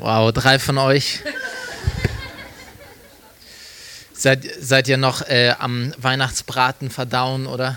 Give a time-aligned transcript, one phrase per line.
[0.00, 1.18] Wow, drei von euch.
[4.12, 7.76] seid, seid ihr noch äh, am Weihnachtsbraten verdauen, oder?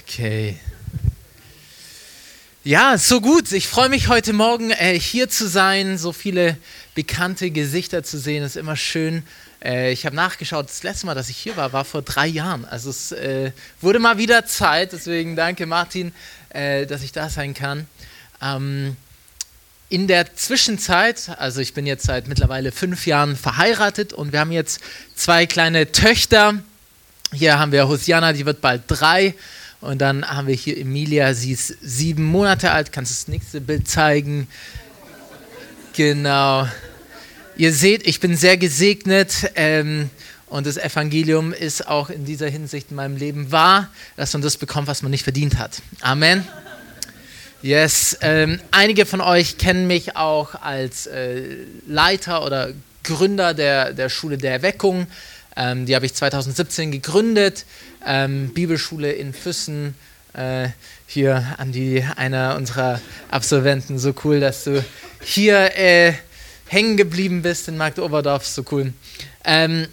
[0.00, 0.58] Okay.
[2.64, 3.52] Ja, so gut.
[3.52, 6.56] Ich freue mich heute Morgen äh, hier zu sein, so viele
[6.94, 8.42] bekannte Gesichter zu sehen.
[8.42, 9.22] Ist immer schön.
[9.62, 12.64] Äh, ich habe nachgeschaut, das letzte Mal, dass ich hier war, war vor drei Jahren.
[12.64, 14.92] Also es äh, wurde mal wieder Zeit.
[14.92, 16.12] Deswegen danke Martin,
[16.50, 17.86] äh, dass ich da sein kann.
[18.42, 18.96] Ähm,
[19.90, 24.52] in der Zwischenzeit, also ich bin jetzt seit mittlerweile fünf Jahren verheiratet und wir haben
[24.52, 24.80] jetzt
[25.14, 26.62] zwei kleine Töchter.
[27.32, 29.34] Hier haben wir Hosiana, die wird bald drei.
[29.80, 32.92] Und dann haben wir hier Emilia, sie ist sieben Monate alt.
[32.92, 34.48] Kannst du das nächste Bild zeigen?
[35.94, 36.68] Genau.
[37.56, 39.52] Ihr seht, ich bin sehr gesegnet.
[39.54, 40.10] Ähm,
[40.48, 44.56] und das Evangelium ist auch in dieser Hinsicht in meinem Leben wahr, dass man das
[44.56, 45.82] bekommt, was man nicht verdient hat.
[46.00, 46.46] Amen.
[47.60, 51.42] Yes, ähm, einige von euch kennen mich auch als äh,
[51.86, 55.06] Leiter oder Gründer der, der Schule der Erweckung.
[55.56, 57.64] Ähm, die habe ich 2017 gegründet.
[58.06, 59.94] Ähm, Bibelschule in Füssen.
[60.34, 60.68] Äh,
[61.08, 63.98] hier an die einer unserer Absolventen.
[63.98, 64.84] So cool, dass du
[65.20, 66.12] hier äh,
[66.68, 68.46] hängen geblieben bist in Marktoberdorf.
[68.46, 68.92] So cool.
[69.44, 69.88] Ähm,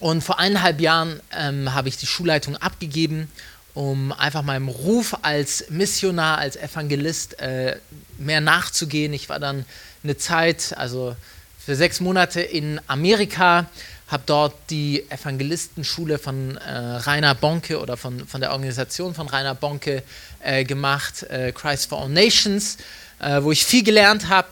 [0.00, 3.28] und vor eineinhalb Jahren ähm, habe ich die Schulleitung abgegeben
[3.74, 7.76] um einfach meinem Ruf als Missionar, als Evangelist äh,
[8.18, 9.12] mehr nachzugehen.
[9.12, 9.64] Ich war dann
[10.04, 11.16] eine Zeit, also
[11.58, 13.66] für sechs Monate in Amerika,
[14.06, 19.54] habe dort die Evangelistenschule von äh, Rainer Bonke oder von, von der Organisation von Rainer
[19.54, 20.02] Bonke
[20.40, 22.76] äh, gemacht, äh, Christ for All Nations,
[23.18, 24.46] äh, wo ich viel gelernt habe.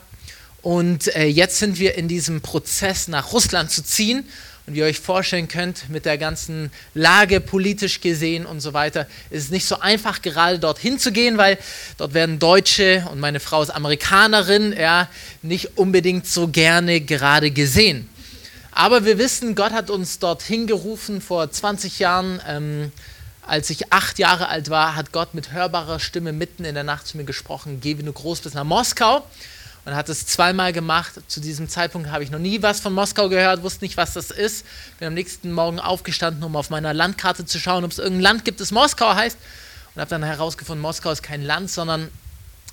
[0.61, 4.27] Und äh, jetzt sind wir in diesem Prozess, nach Russland zu ziehen
[4.65, 9.07] und wie ihr euch vorstellen könnt, mit der ganzen Lage politisch gesehen und so weiter,
[9.29, 11.57] ist es nicht so einfach, gerade dorthin zu gehen, weil
[11.97, 15.09] dort werden Deutsche und meine Frau ist Amerikanerin, ja,
[15.41, 18.07] nicht unbedingt so gerne gerade gesehen.
[18.71, 22.41] Aber wir wissen, Gott hat uns dorthin gerufen vor 20 Jahren.
[22.47, 22.91] Ähm,
[23.45, 27.05] als ich acht Jahre alt war, hat Gott mit hörbarer Stimme mitten in der Nacht
[27.05, 29.23] zu mir gesprochen: Geh, wenn du groß bist, nach Moskau
[29.85, 31.13] und hat es zweimal gemacht.
[31.27, 34.31] Zu diesem Zeitpunkt habe ich noch nie was von Moskau gehört, wusste nicht, was das
[34.31, 34.65] ist.
[34.99, 38.45] Bin am nächsten Morgen aufgestanden, um auf meiner Landkarte zu schauen, ob es irgendein Land
[38.45, 39.37] gibt, das Moskau heißt.
[39.95, 42.09] Und habe dann herausgefunden, Moskau ist kein Land, sondern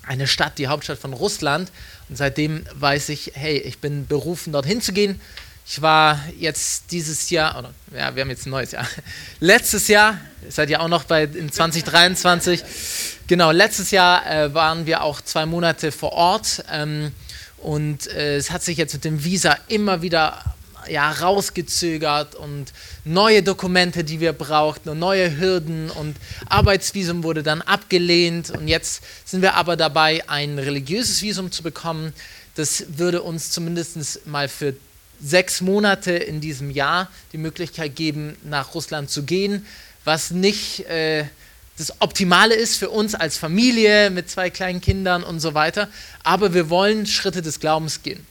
[0.07, 1.71] eine Stadt, die Hauptstadt von Russland.
[2.09, 5.21] Und seitdem weiß ich, hey, ich bin berufen, dorthin zu gehen.
[5.65, 8.87] Ich war jetzt dieses Jahr, oder ja, wir haben jetzt ein neues Jahr.
[9.39, 10.17] Letztes Jahr,
[10.49, 12.63] seid ihr auch noch bei in 2023.
[13.27, 17.13] Genau, letztes Jahr äh, waren wir auch zwei Monate vor Ort ähm,
[17.57, 20.43] und äh, es hat sich jetzt mit dem Visa immer wieder
[20.89, 22.73] ja, rausgezögert und
[23.05, 26.17] neue Dokumente, die wir brauchten und neue Hürden und
[26.49, 32.13] Arbeitsvisum wurde dann abgelehnt und jetzt sind wir aber dabei, ein religiöses Visum zu bekommen.
[32.55, 34.75] Das würde uns zumindest mal für
[35.23, 39.65] sechs Monate in diesem Jahr die Möglichkeit geben, nach Russland zu gehen,
[40.03, 41.25] was nicht äh,
[41.77, 45.87] das Optimale ist für uns als Familie mit zwei kleinen Kindern und so weiter.
[46.23, 48.25] Aber wir wollen Schritte des Glaubens gehen.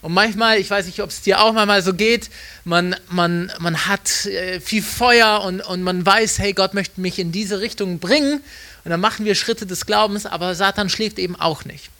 [0.00, 2.30] Und manchmal, ich weiß nicht, ob es dir auch manchmal so geht,
[2.64, 7.18] man, man, man hat äh, viel Feuer und, und man weiß, hey, Gott möchte mich
[7.18, 8.40] in diese Richtung bringen.
[8.84, 11.90] Und dann machen wir Schritte des Glaubens, aber Satan schläft eben auch nicht.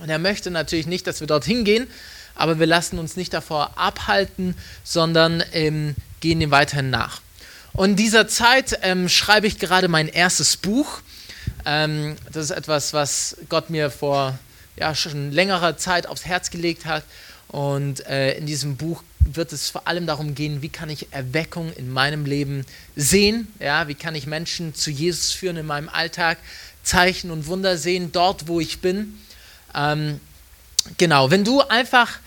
[0.00, 1.86] Und er möchte natürlich nicht, dass wir dorthin gehen,
[2.34, 7.20] aber wir lassen uns nicht davor abhalten, sondern ähm, gehen ihm weiterhin nach.
[7.72, 11.00] Und in dieser Zeit ähm, schreibe ich gerade mein erstes Buch.
[11.64, 14.38] Ähm, das ist etwas, was Gott mir vor
[14.76, 17.04] ja, schon längerer Zeit aufs Herz gelegt hat.
[17.48, 21.72] Und äh, in diesem Buch wird es vor allem darum gehen, wie kann ich Erweckung
[21.72, 22.64] in meinem Leben
[22.94, 26.38] sehen, ja, wie kann ich Menschen zu Jesus führen in meinem Alltag,
[26.82, 29.18] Zeichen und Wunder sehen, dort wo ich bin.
[29.74, 30.20] Ähm,
[30.98, 32.18] genau, wenn du einfach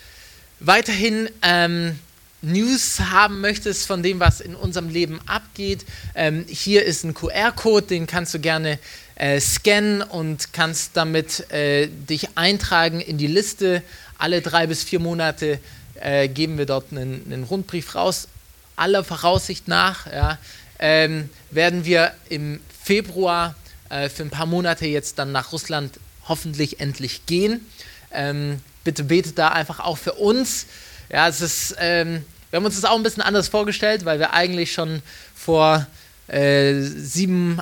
[0.60, 2.00] weiterhin ähm,
[2.42, 5.86] News haben möchtest von dem, was in unserem Leben abgeht,
[6.16, 8.80] ähm, hier ist ein QR-Code, den kannst du gerne
[9.16, 13.82] äh, scannen und kannst damit äh, dich eintragen in die Liste.
[14.18, 15.60] Alle drei bis vier Monate
[15.96, 18.28] äh, geben wir dort einen, einen, Rundbrief raus.
[18.76, 20.38] Aller Voraussicht nach ja,
[20.80, 23.56] ähm, werden wir im Februar
[23.90, 27.66] äh, für ein paar Monate jetzt dann nach Russland hoffentlich endlich gehen.
[28.12, 30.68] Ähm, bitte betet da einfach auch für uns
[31.10, 34.34] ja, es ist, ähm, wir haben uns das auch ein bisschen anders vorgestellt, weil wir
[34.34, 35.02] eigentlich schon
[35.36, 35.86] vor
[36.28, 37.62] äh, sieben,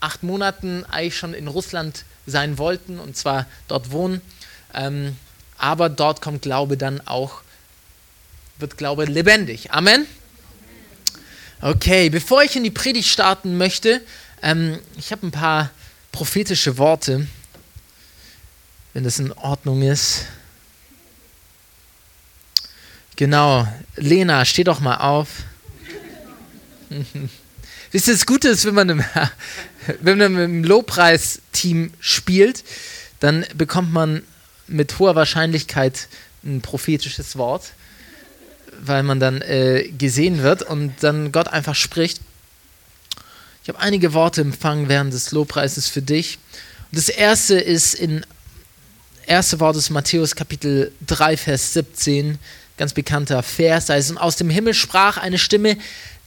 [0.00, 4.20] acht Monaten eigentlich schon in Russland sein wollten und zwar dort wohnen.
[4.72, 5.16] Ähm,
[5.58, 7.40] aber dort kommt Glaube dann auch,
[8.58, 9.72] wird Glaube lebendig.
[9.72, 10.06] Amen.
[11.60, 14.00] Okay, bevor ich in die Predigt starten möchte,
[14.42, 15.70] ähm, ich habe ein paar
[16.12, 17.26] prophetische Worte.
[18.96, 20.24] Wenn das in Ordnung ist.
[23.16, 25.28] Genau, Lena, steh doch mal auf.
[27.92, 29.04] Wisst ihr, das Gute ist, wenn man im,
[30.00, 32.64] wenn man im Lobpreisteam spielt,
[33.20, 34.22] dann bekommt man
[34.66, 36.08] mit hoher Wahrscheinlichkeit
[36.42, 37.72] ein prophetisches Wort,
[38.80, 42.22] weil man dann äh, gesehen wird und dann Gott einfach spricht.
[43.62, 46.38] Ich habe einige Worte empfangen während des Lobpreises für dich.
[46.90, 48.24] Und das erste ist in
[49.26, 52.38] erste Wort des Matthäus Kapitel 3, Vers 17,
[52.76, 53.86] ganz bekannter Vers.
[53.86, 55.76] Da ist, und aus dem Himmel sprach eine Stimme,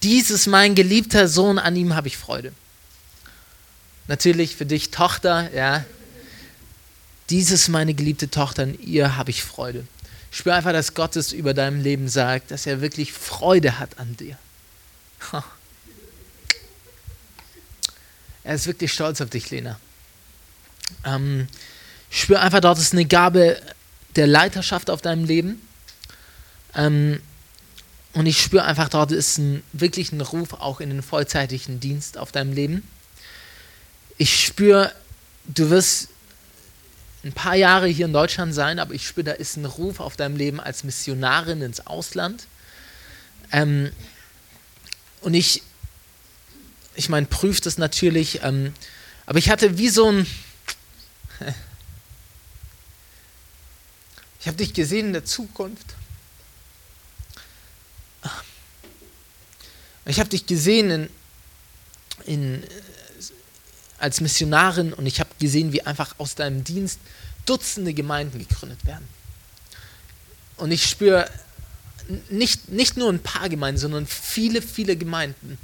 [0.03, 2.53] dies ist mein geliebter Sohn, an ihm habe ich Freude.
[4.07, 5.85] Natürlich für dich Tochter, ja.
[7.29, 9.85] Dies ist meine geliebte Tochter, an ihr habe ich Freude.
[10.31, 14.15] Spür einfach, dass Gott es über deinem Leben sagt, dass er wirklich Freude hat an
[14.17, 14.37] dir.
[18.43, 19.79] Er ist wirklich stolz auf dich, Lena.
[21.05, 21.47] Ähm,
[22.09, 23.61] spür einfach, dort ist eine Gabe
[24.15, 25.61] der Leiterschaft auf deinem Leben.
[26.75, 27.21] Ähm,
[28.13, 32.17] und ich spüre einfach, dort ist ein, wirklich ein Ruf auch in den vollzeitlichen Dienst
[32.17, 32.87] auf deinem Leben.
[34.17, 34.91] Ich spüre,
[35.45, 36.09] du wirst
[37.23, 40.15] ein paar Jahre hier in Deutschland sein, aber ich spüre, da ist ein Ruf auf
[40.15, 42.47] deinem Leben als Missionarin ins Ausland.
[43.51, 43.91] Ähm,
[45.21, 45.63] und ich,
[46.95, 48.73] ich meine, prüft das natürlich, ähm,
[49.25, 50.27] aber ich hatte wie so ein,
[54.39, 55.95] ich habe dich gesehen in der Zukunft
[60.09, 61.09] Ich habe dich gesehen in,
[62.25, 62.63] in,
[63.99, 66.99] als Missionarin und ich habe gesehen, wie einfach aus deinem Dienst
[67.45, 69.07] Dutzende Gemeinden gegründet werden.
[70.57, 71.29] Und ich spüre
[72.29, 75.59] nicht, nicht nur ein paar Gemeinden, sondern viele, viele Gemeinden,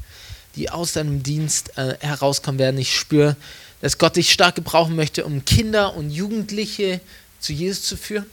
[0.56, 2.78] die aus deinem Dienst äh, herauskommen werden.
[2.78, 3.36] Ich spüre,
[3.81, 7.01] dass Gott dich stark gebrauchen möchte, um Kinder und Jugendliche
[7.39, 8.28] zu Jesus zu führen.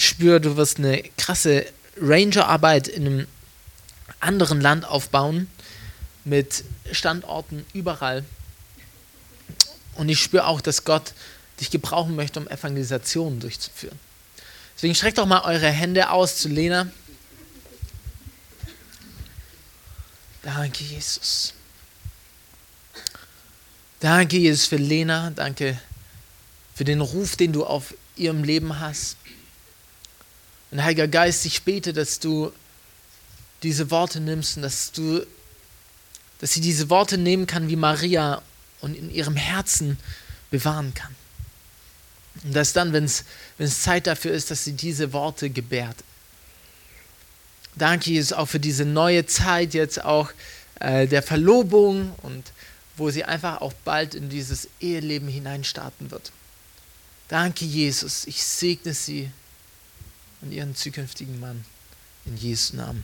[0.00, 1.66] Ich spüre, du wirst eine krasse
[2.00, 3.26] Rangerarbeit in einem
[4.18, 5.46] anderen Land aufbauen
[6.24, 8.24] mit Standorten überall.
[9.96, 11.12] Und ich spüre auch, dass Gott
[11.60, 14.00] dich gebrauchen möchte, um Evangelisationen durchzuführen.
[14.74, 16.90] Deswegen streckt doch mal eure Hände aus zu Lena.
[20.42, 21.52] Danke, Jesus.
[24.00, 25.28] Danke, Jesus, für Lena.
[25.28, 25.78] Danke
[26.74, 29.19] für den Ruf, den du auf ihrem Leben hast.
[30.70, 32.52] Und Heiliger Geist, ich bete, dass du
[33.62, 35.26] diese Worte nimmst und dass du,
[36.40, 38.42] dass sie diese Worte nehmen kann wie Maria
[38.80, 39.98] und in ihrem Herzen
[40.50, 41.14] bewahren kann.
[42.44, 45.96] Und dass dann, wenn es Zeit dafür ist, dass sie diese Worte gebärt.
[47.76, 50.30] Danke, Jesus, auch für diese neue Zeit jetzt auch
[50.80, 52.52] äh, der Verlobung und
[52.96, 56.32] wo sie einfach auch bald in dieses Eheleben hineinstarten wird.
[57.28, 58.26] Danke, Jesus.
[58.26, 59.30] Ich segne sie
[60.42, 61.64] und ihren zukünftigen Mann.
[62.26, 63.02] In Jesu Namen.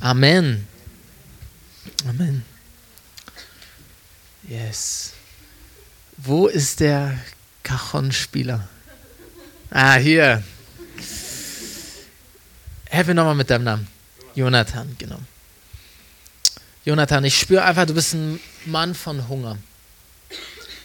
[0.00, 0.66] Amen.
[2.08, 2.44] Amen.
[4.48, 5.12] Yes.
[6.16, 7.18] Wo ist der
[7.62, 8.68] Cajon-Spieler?
[9.70, 10.42] Ah, hier.
[12.86, 13.88] Helf mir nochmal mit deinem Namen.
[14.34, 15.18] Jonathan, genau.
[16.84, 19.58] Jonathan, ich spüre einfach, du bist ein Mann von Hunger.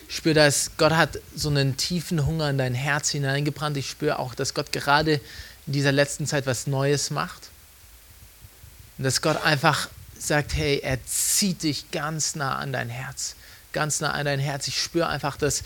[0.09, 3.77] Ich spüre, dass Gott hat so einen tiefen Hunger in dein Herz hineingebrannt.
[3.77, 5.21] Ich spüre auch, dass Gott gerade
[5.67, 7.49] in dieser letzten Zeit was Neues macht.
[8.97, 13.35] Und dass Gott einfach sagt, hey, er zieht dich ganz nah an dein Herz,
[13.73, 14.67] ganz nah an dein Herz.
[14.67, 15.63] Ich spüre einfach, dass,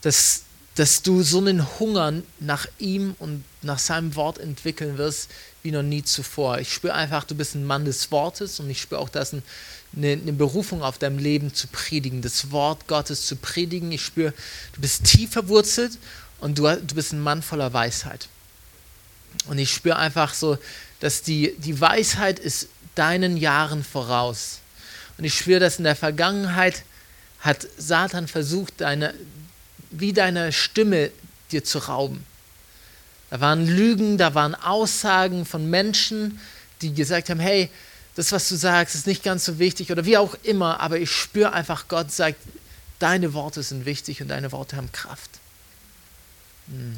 [0.00, 0.42] dass,
[0.74, 5.30] dass du so einen Hunger nach ihm und nach seinem Wort entwickeln wirst,
[5.62, 6.58] wie noch nie zuvor.
[6.58, 9.42] Ich spüre einfach, du bist ein Mann des Wortes und ich spüre auch, dass eine,
[9.94, 13.92] eine Berufung auf deinem Leben zu predigen, das Wort Gottes zu predigen.
[13.92, 14.32] Ich spüre,
[14.72, 15.98] du bist tief verwurzelt
[16.40, 18.28] und du, du bist ein Mann voller Weisheit.
[19.46, 20.58] Und ich spüre einfach so,
[21.00, 24.58] dass die, die Weisheit ist deinen Jahren voraus.
[25.16, 26.84] Und ich spüre, dass in der Vergangenheit
[27.40, 29.14] hat Satan versucht, deine,
[29.90, 31.10] wie deine Stimme
[31.52, 32.24] dir zu rauben.
[33.30, 36.40] Da waren Lügen, da waren Aussagen von Menschen,
[36.82, 37.70] die gesagt haben, hey,
[38.14, 41.10] das, was du sagst, ist nicht ganz so wichtig oder wie auch immer, aber ich
[41.10, 42.40] spüre einfach, Gott sagt,
[42.98, 45.30] deine Worte sind wichtig und deine Worte haben Kraft.
[46.66, 46.96] Hm.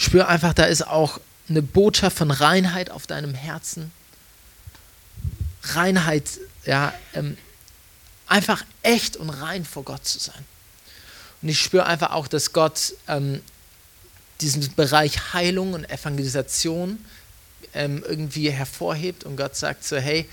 [0.00, 3.92] Spür einfach, da ist auch eine Botschaft von Reinheit auf deinem Herzen.
[5.62, 6.24] Reinheit,
[6.64, 7.36] ja, ähm,
[8.26, 10.42] einfach echt und rein vor Gott zu sein.
[11.42, 13.42] Und ich spüre einfach auch, dass Gott ähm,
[14.40, 17.04] diesen Bereich Heilung und Evangelisation
[17.74, 20.26] ähm, irgendwie hervorhebt und Gott sagt so, hey,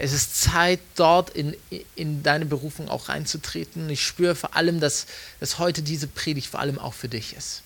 [0.00, 1.56] Es ist Zeit, dort in,
[1.96, 3.90] in deine Berufung auch reinzutreten.
[3.90, 5.06] Ich spüre vor allem, dass,
[5.40, 7.62] dass heute diese Predigt vor allem auch für dich ist.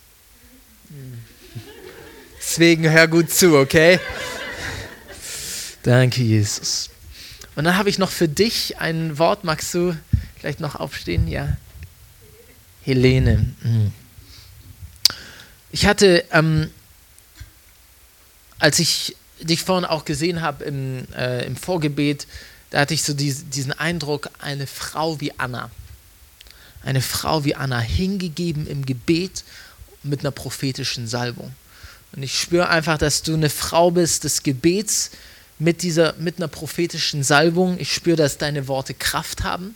[2.53, 3.99] Deswegen hör gut zu, okay?
[5.85, 6.91] Danke, Jesus.
[7.57, 9.43] Und dann habe ich noch für dich ein Wort.
[9.43, 9.97] Magst du
[10.37, 11.29] vielleicht noch aufstehen?
[11.29, 11.57] Ja.
[12.83, 13.55] Helene.
[13.63, 13.93] Hm.
[15.71, 16.69] Ich hatte, ähm,
[18.59, 22.27] als ich dich vorhin auch gesehen habe im, äh, im Vorgebet,
[22.69, 25.71] da hatte ich so die, diesen Eindruck, eine Frau wie Anna.
[26.83, 29.43] Eine Frau wie Anna, hingegeben im Gebet
[30.03, 31.55] mit einer prophetischen Salbung.
[32.15, 35.11] Und ich spüre einfach, dass du eine Frau bist des Gebets
[35.59, 37.79] mit, dieser, mit einer prophetischen Salbung.
[37.79, 39.75] Ich spüre, dass deine Worte Kraft haben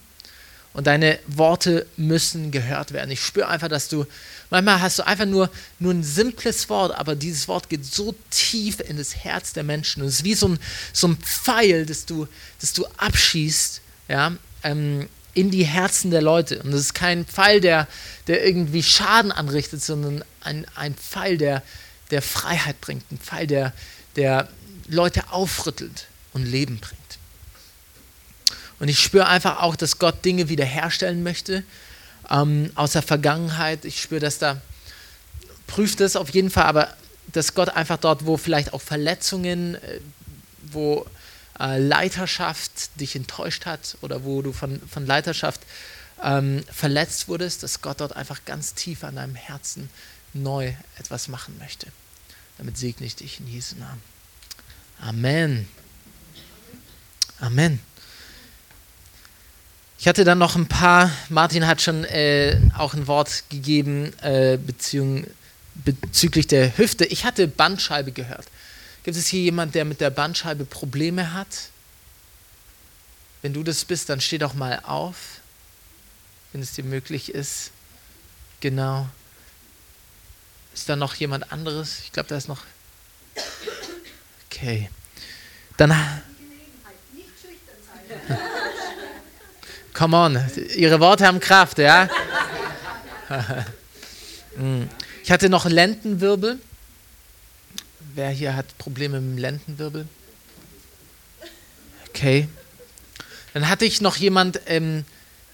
[0.75, 3.11] und deine Worte müssen gehört werden.
[3.11, 4.05] Ich spüre einfach, dass du,
[4.51, 8.81] manchmal hast du einfach nur, nur ein simples Wort, aber dieses Wort geht so tief
[8.81, 10.03] in das Herz der Menschen.
[10.03, 10.59] Und es ist wie so ein,
[10.93, 12.29] so ein Pfeil, das du,
[12.61, 14.33] das du abschießt, ja,
[14.65, 16.63] ähm, in die Herzen der Leute.
[16.63, 17.89] Und das ist kein Pfeil, der,
[18.27, 21.63] der irgendwie Schaden anrichtet, sondern ein, ein Pfeil, der,
[22.11, 23.73] der Freiheit bringt, ein Pfeil, der,
[24.17, 24.49] der
[24.89, 27.01] Leute aufrüttelt und Leben bringt.
[28.79, 31.65] Und ich spüre einfach auch, dass Gott Dinge wiederherstellen möchte
[32.31, 33.85] ähm, aus der Vergangenheit.
[33.85, 34.61] Ich spüre, dass da,
[35.67, 36.95] prüft es auf jeden Fall, aber
[37.33, 40.01] dass Gott einfach dort, wo vielleicht auch Verletzungen, äh,
[40.63, 41.07] wo
[41.59, 45.63] äh, Leiterschaft dich enttäuscht hat oder wo du von, von Leiterschaft
[46.23, 49.91] ähm, verletzt wurdest, dass Gott dort einfach ganz tief an deinem Herzen
[50.37, 51.89] neu etwas machen möchte.
[52.59, 54.03] Damit segne ich dich in Jesu Namen.
[55.01, 55.69] Amen.
[57.39, 57.81] Amen.
[59.99, 64.59] Ich hatte dann noch ein paar, Martin hat schon äh, auch ein Wort gegeben äh,
[64.59, 65.27] beziehung,
[65.75, 67.05] bezüglich der Hüfte.
[67.07, 68.47] Ich hatte Bandscheibe gehört.
[69.05, 71.71] Gibt es hier jemand, der mit der Bandscheibe Probleme hat?
[73.43, 75.41] Wenn du das bist, dann steh doch mal auf,
[76.53, 77.71] wenn es dir möglich ist.
[78.61, 79.09] Genau.
[80.77, 82.01] Ist da noch jemand anderes?
[82.05, 82.63] Ich glaube, da ist noch.
[84.51, 84.91] Okay.
[85.79, 85.95] Dann.
[89.95, 92.09] Come on, Ihre Worte haben Kraft, ja?
[94.59, 94.85] Mm.
[95.23, 96.59] ich hatte noch Lendenwirbel.
[98.15, 100.09] Wer hier hat Probleme mit dem Lendenwirbel?
[102.09, 102.49] Okay.
[103.53, 105.05] Dann hatte ich noch jemand, ähm,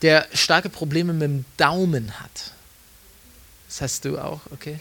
[0.02, 2.52] der starke Probleme mit dem Daumen hat.
[3.66, 4.78] Das hast du auch, okay?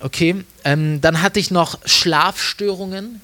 [0.00, 0.44] Okay.
[0.64, 3.20] Ähm, dann hatte ich noch Schlafstörungen.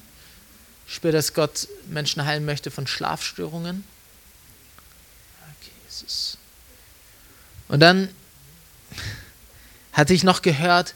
[0.87, 3.83] Ich spüre, dass Gott Menschen heilen möchte von Schlafstörungen.
[7.67, 8.09] Und dann
[9.93, 10.93] hatte ich noch gehört,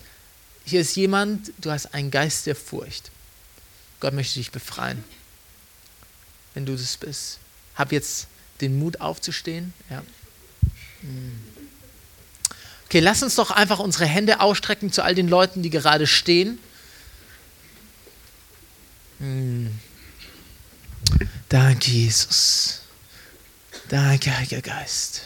[0.66, 3.12] hier ist jemand, du hast einen Geist der Furcht.
[4.00, 5.04] Gott möchte dich befreien.
[6.54, 7.40] Wenn du das bist.
[7.76, 8.28] Hab jetzt
[8.62, 9.74] den Mut aufzustehen.
[9.90, 10.04] Ja.
[11.02, 11.49] Hm.
[12.89, 16.58] Okay, lass uns doch einfach unsere Hände ausstrecken zu all den Leuten, die gerade stehen.
[19.19, 19.69] Hm.
[21.50, 22.81] Danke, Jesus.
[23.89, 25.22] Danke, Heiliger Geist.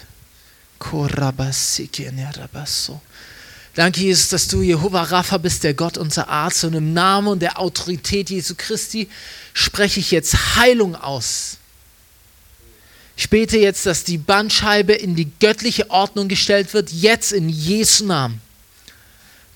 [3.76, 6.66] Danke, Jesus, dass du Jehova Rapha bist, der Gott, unser Arzt.
[6.66, 9.10] Und im Namen und der Autorität Jesu Christi
[9.54, 11.60] spreche ich jetzt Heilung aus.
[13.16, 18.06] Ich bete jetzt, dass die Bandscheibe in die göttliche Ordnung gestellt wird, jetzt in Jesu
[18.06, 18.42] Namen.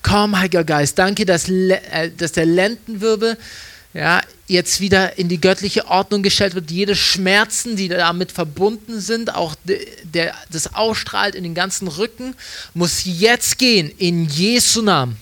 [0.02, 3.36] Komm, Heiliger Geist, danke, dass, äh, dass der Lendenwirbel
[3.94, 6.70] ja, jetzt wieder in die göttliche Ordnung gestellt wird.
[6.70, 12.34] Jede Schmerzen, die damit verbunden sind, auch der, das ausstrahlt in den ganzen Rücken,
[12.74, 15.16] muss jetzt gehen in Jesu Namen.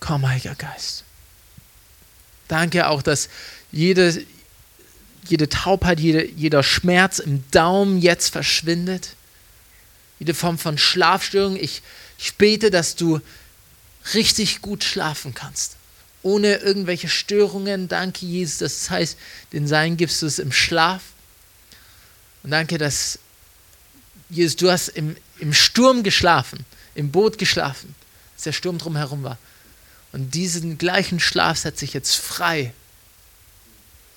[0.00, 1.04] Komm, Heiliger Geist.
[2.48, 3.28] Danke auch, dass
[3.70, 4.24] jede,
[5.26, 9.16] jede Taubheit, jede, jeder Schmerz im Daumen jetzt verschwindet.
[10.18, 11.56] Jede Form von Schlafstörung.
[11.56, 11.82] Ich,
[12.18, 13.20] ich bete, dass du
[14.14, 15.76] richtig gut schlafen kannst
[16.22, 17.88] ohne irgendwelche Störungen.
[17.88, 18.58] Danke, Jesus.
[18.58, 19.18] Das heißt,
[19.52, 21.02] den Sein gibst du es im Schlaf.
[22.42, 23.18] Und danke, dass,
[24.28, 27.94] Jesus, du hast im, im Sturm geschlafen, im Boot geschlafen,
[28.34, 29.38] als der Sturm drumherum war.
[30.12, 32.72] Und diesen gleichen Schlaf setze ich jetzt frei.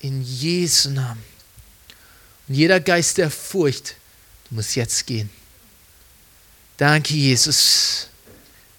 [0.04, 1.24] In Jesu Namen.
[2.46, 3.94] Und jeder Geist der Furcht,
[4.46, 5.30] du musst jetzt gehen.
[6.76, 8.10] Danke, Jesus.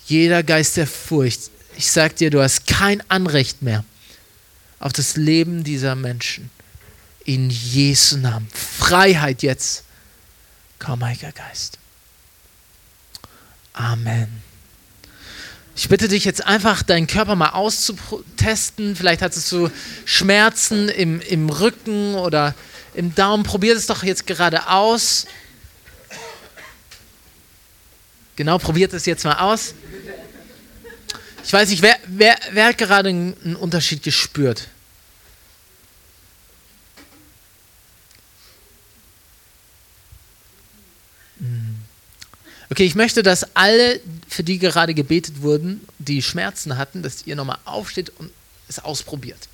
[0.05, 3.83] Jeder Geist der Furcht, ich sag dir, du hast kein Anrecht mehr
[4.77, 6.51] auf das Leben dieser Menschen.
[7.23, 8.47] In Jesu Namen.
[8.53, 9.83] Freiheit jetzt.
[10.77, 11.79] Komm, Heiliger Geist.
[13.73, 14.44] Amen.
[15.77, 18.95] Ich bitte dich jetzt einfach, deinen Körper mal auszutesten.
[18.95, 19.69] Vielleicht hattest du
[20.05, 22.55] Schmerzen im, im Rücken oder
[22.93, 23.43] im Daumen.
[23.43, 25.27] Probier es doch jetzt gerade aus.
[28.37, 29.75] Genau, probiert es jetzt mal aus.
[31.43, 34.69] Ich weiß nicht, wer, wer, wer hat gerade einen Unterschied gespürt?
[42.71, 47.35] Okay, ich möchte, dass alle, für die gerade gebetet wurden, die Schmerzen hatten, dass ihr
[47.35, 48.31] nochmal aufsteht und
[48.67, 49.47] es ausprobiert.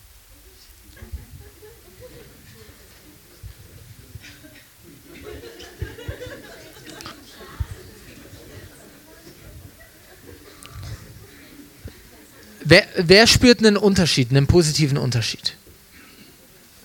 [12.64, 15.58] Wer, wer spürt einen Unterschied, einen positiven Unterschied?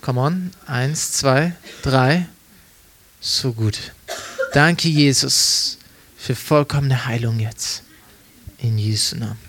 [0.01, 0.51] Come on.
[0.65, 2.27] Eins, zwei, drei.
[3.21, 3.93] So gut.
[4.53, 5.77] Danke, Jesus,
[6.27, 7.83] für vollkommene Heilung jetzt.
[8.57, 9.39] In Jesu Namen.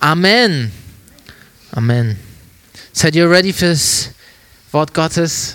[0.00, 0.70] Amen.
[1.72, 2.18] Amen.
[2.92, 4.10] Seid ihr ready fürs
[4.70, 5.54] Wort Gottes?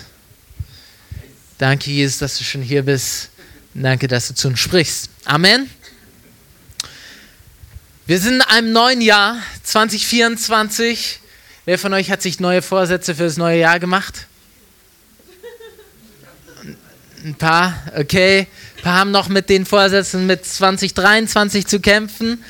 [1.58, 3.30] Danke, Jesus, dass du schon hier bist.
[3.74, 5.08] Danke, dass du zu uns sprichst.
[5.24, 5.70] Amen.
[8.06, 11.20] Wir sind in einem neuen Jahr, 2024.
[11.64, 14.26] Wer von euch hat sich neue Vorsätze für das neue Jahr gemacht?
[17.24, 18.48] Ein paar, okay.
[18.82, 22.44] Paar haben noch mit den Vorsätzen mit 2023 zu kämpfen.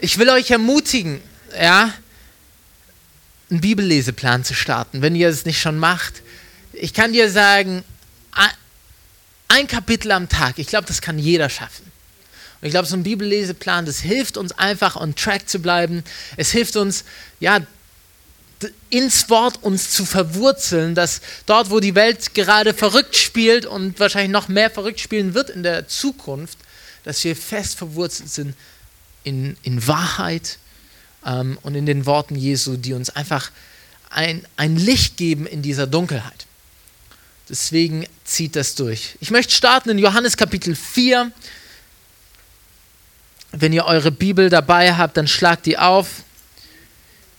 [0.00, 1.20] Ich will euch ermutigen,
[1.60, 1.92] ja,
[3.50, 6.22] einen Bibelleseplan zu starten, wenn ihr es nicht schon macht.
[6.72, 7.84] Ich kann dir sagen,
[9.48, 11.84] ein Kapitel am Tag, ich glaube, das kann jeder schaffen.
[12.60, 16.04] Und ich glaube, so ein Bibelleseplan, das hilft uns einfach on track zu bleiben.
[16.36, 17.04] Es hilft uns,
[17.38, 17.60] ja,
[18.90, 24.32] ins Wort uns zu verwurzeln, dass dort, wo die Welt gerade verrückt spielt und wahrscheinlich
[24.32, 26.58] noch mehr verrückt spielen wird in der Zukunft,
[27.04, 28.54] dass wir fest verwurzelt sind
[29.24, 30.58] in, in Wahrheit
[31.24, 33.50] ähm, und in den Worten Jesu, die uns einfach
[34.10, 36.46] ein, ein Licht geben in dieser Dunkelheit.
[37.48, 39.16] Deswegen zieht das durch.
[39.20, 41.32] Ich möchte starten in Johannes Kapitel 4,
[43.52, 46.22] wenn ihr eure Bibel dabei habt, dann schlagt die auf.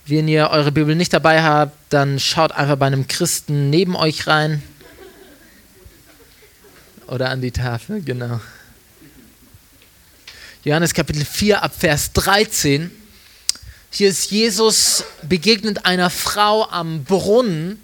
[0.05, 4.27] Wenn ihr eure Bibel nicht dabei habt, dann schaut einfach bei einem Christen neben euch
[4.27, 4.61] rein.
[7.07, 8.41] Oder an die Tafel, genau.
[10.65, 12.91] Johannes Kapitel 4 ab Vers 13.
[13.91, 17.79] Hier ist Jesus begegnet einer Frau am Brunnen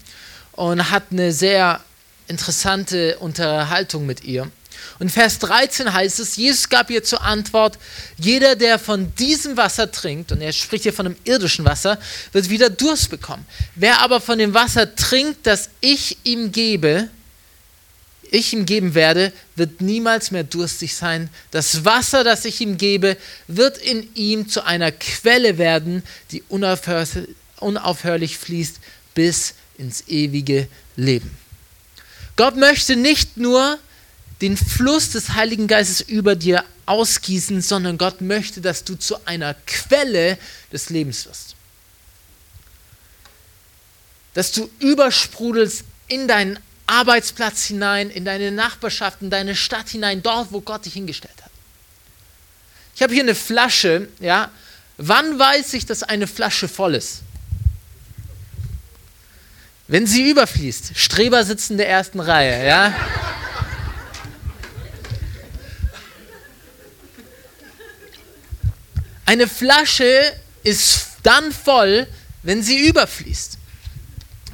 [0.51, 1.79] und hat eine sehr
[2.27, 4.51] interessante Unterhaltung mit ihr.
[4.99, 7.77] Und Vers 13 heißt es, Jesus gab ihr zur Antwort,
[8.17, 11.99] jeder, der von diesem Wasser trinkt, und er spricht hier von dem irdischen Wasser,
[12.31, 13.45] wird wieder Durst bekommen.
[13.75, 17.09] Wer aber von dem Wasser trinkt, das ich ihm gebe,
[18.31, 21.29] ich ihm geben werde, wird niemals mehr durstig sein.
[21.51, 28.37] Das Wasser, das ich ihm gebe, wird in ihm zu einer Quelle werden, die unaufhörlich
[28.37, 28.79] fließt
[29.15, 31.35] bis ins ewige Leben.
[32.35, 33.79] Gott möchte nicht nur
[34.41, 39.53] den Fluss des Heiligen Geistes über dir ausgießen, sondern Gott möchte, dass du zu einer
[39.65, 40.37] Quelle
[40.71, 41.55] des Lebens wirst.
[44.33, 50.51] Dass du übersprudelst in deinen Arbeitsplatz hinein, in deine Nachbarschaft, in deine Stadt hinein, dort,
[50.51, 51.51] wo Gott dich hingestellt hat.
[52.95, 54.49] Ich habe hier eine Flasche, ja.
[54.97, 57.21] Wann weiß ich, dass eine Flasche voll ist?
[59.87, 60.91] Wenn sie überfließt.
[60.95, 62.93] Streber sitzen in der ersten Reihe, ja.
[69.29, 72.07] Eine Flasche ist dann voll,
[72.41, 73.59] wenn sie überfließt.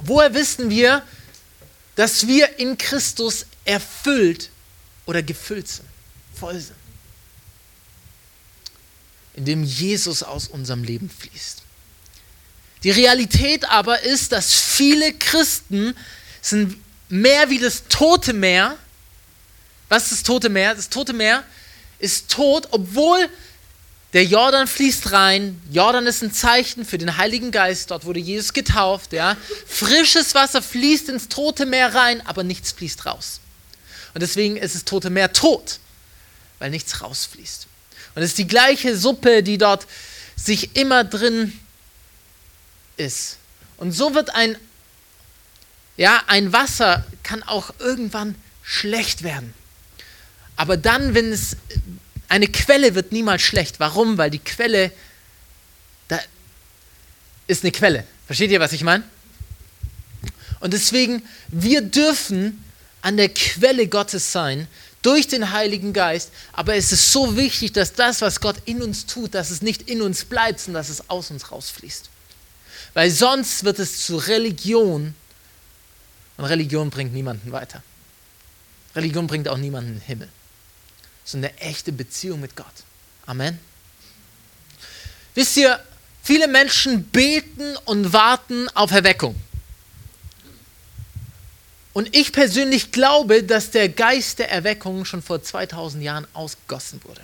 [0.04, 1.02] Woher wissen wir,
[1.96, 4.50] dass wir in Christus erfüllt
[5.06, 5.88] oder gefüllt sind,
[6.38, 6.76] voll sind?
[9.36, 11.62] Indem Jesus aus unserem Leben fließt.
[12.84, 15.96] Die Realität aber ist, dass viele Christen
[16.42, 16.76] sind
[17.08, 18.78] mehr wie das tote Meer.
[19.88, 20.76] Was ist das tote Meer?
[20.76, 21.46] Das tote Meer
[22.00, 23.30] ist tot, obwohl
[24.16, 25.62] der Jordan fließt rein.
[25.70, 27.92] Jordan ist ein Zeichen für den Heiligen Geist.
[27.92, 29.12] Dort wurde Jesus getauft.
[29.12, 29.36] Ja.
[29.68, 33.42] Frisches Wasser fließt ins Tote Meer rein, aber nichts fließt raus.
[34.14, 35.80] Und deswegen ist das Tote Meer tot,
[36.60, 37.68] weil nichts rausfließt.
[38.16, 39.86] Und es ist die gleiche Suppe, die dort
[40.38, 41.52] sich immer drin
[42.96, 43.36] ist.
[43.76, 44.56] Und so wird ein,
[45.98, 49.54] ja, ein Wasser kann auch irgendwann schlecht werden.
[50.56, 51.58] Aber dann, wenn es
[52.30, 53.80] eine Quelle wird niemals schlecht.
[53.80, 54.18] Warum?
[54.18, 54.92] Weil die Quelle,
[56.08, 56.20] da
[57.48, 58.06] ist eine Quelle.
[58.26, 59.04] Versteht ihr, was ich meine?
[60.60, 62.64] Und deswegen, wir dürfen
[63.02, 64.68] an der Quelle Gottes sein,
[65.06, 66.32] durch den Heiligen Geist.
[66.52, 69.84] Aber es ist so wichtig, dass das, was Gott in uns tut, dass es nicht
[69.84, 72.10] in uns bleibt, sondern dass es aus uns rausfließt.
[72.96, 75.14] Weil sonst wird es zu Religion
[76.38, 77.84] und Religion bringt niemanden weiter.
[78.96, 80.30] Religion bringt auch niemanden in den Himmel.
[81.26, 82.66] Ist eine echte Beziehung mit Gott.
[83.26, 83.60] Amen.
[85.34, 85.80] Wisst ihr,
[86.24, 89.36] viele Menschen beten und warten auf Erweckung.
[91.94, 97.22] Und ich persönlich glaube, dass der Geist der Erweckung schon vor 2000 Jahren ausgegossen wurde.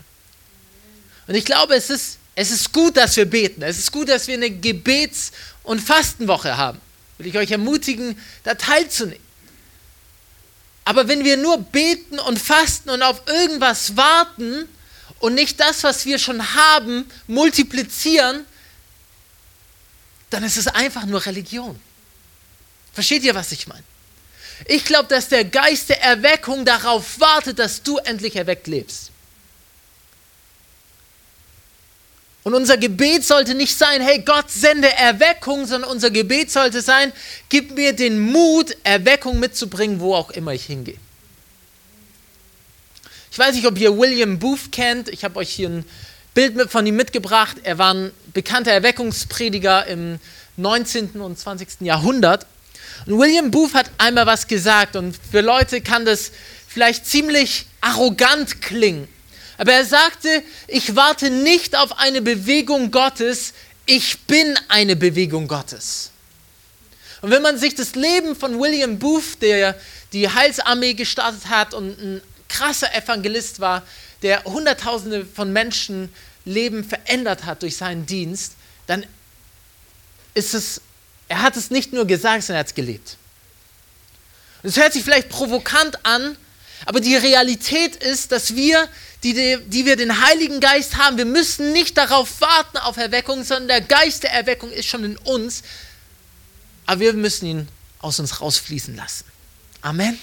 [1.27, 3.61] Und ich glaube, es ist, es ist gut, dass wir beten.
[3.61, 5.31] Es ist gut, dass wir eine Gebets-
[5.63, 6.79] und Fastenwoche haben.
[7.17, 9.30] Will ich euch ermutigen, da teilzunehmen.
[10.91, 14.67] Aber wenn wir nur beten und fasten und auf irgendwas warten
[15.19, 18.45] und nicht das, was wir schon haben, multiplizieren,
[20.32, 21.80] dann ist es einfach nur Religion.
[22.91, 23.86] Versteht ihr, was ich meine?
[24.65, 29.12] Ich glaube, dass der Geist der Erweckung darauf wartet, dass du endlich erweckt lebst.
[32.43, 37.13] Und unser Gebet sollte nicht sein, hey Gott, sende Erweckung, sondern unser Gebet sollte sein,
[37.49, 40.97] gib mir den Mut, Erweckung mitzubringen, wo auch immer ich hingehe.
[43.32, 45.08] Ich weiß nicht, ob ihr William Booth kennt.
[45.08, 45.86] Ich habe euch hier ein
[46.34, 47.58] Bild von ihm mitgebracht.
[47.63, 50.19] Er war ein bekannter Erweckungsprediger im
[50.58, 51.21] 19.
[51.21, 51.82] und 20.
[51.82, 52.47] Jahrhundert.
[53.06, 56.32] Und William Booth hat einmal was gesagt und für Leute kann das
[56.67, 59.08] vielleicht ziemlich arrogant klingen.
[59.62, 63.54] Aber er sagte, ich warte nicht auf eine Bewegung Gottes,
[63.86, 66.10] ich bin eine Bewegung Gottes.
[67.21, 69.80] Und wenn man sich das Leben von William Booth, der
[70.13, 73.84] die Heilsarmee gestartet hat und ein krasser Evangelist war,
[74.24, 76.12] der Hunderttausende von Menschen
[76.43, 78.54] Leben verändert hat durch seinen Dienst,
[78.88, 79.06] dann
[80.34, 80.82] ist es
[81.28, 83.17] er hat es nicht nur gesagt, sondern er hat es gelebt.
[84.63, 86.36] Es hört sich vielleicht provokant an,
[86.88, 88.89] aber die Realität ist, dass wir,
[89.23, 93.67] die, die wir den Heiligen Geist haben, wir müssen nicht darauf warten auf Erweckung, sondern
[93.67, 95.62] der Geist der Erweckung ist schon in uns.
[96.86, 97.67] Aber wir müssen ihn
[97.99, 99.25] aus uns rausfließen lassen.
[99.81, 100.17] Amen.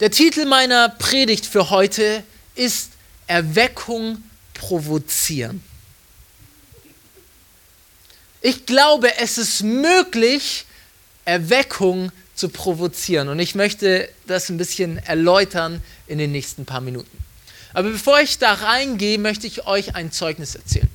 [0.00, 2.22] Der Titel meiner Predigt für heute
[2.54, 2.90] ist
[3.26, 4.22] Erweckung
[4.54, 5.62] provozieren.
[8.40, 10.66] Ich glaube, es ist möglich,
[11.24, 13.28] Erweckung zu provozieren.
[13.28, 17.18] Und ich möchte das ein bisschen erläutern in den nächsten paar Minuten.
[17.72, 20.88] Aber bevor ich da reingehe, möchte ich euch ein Zeugnis erzählen.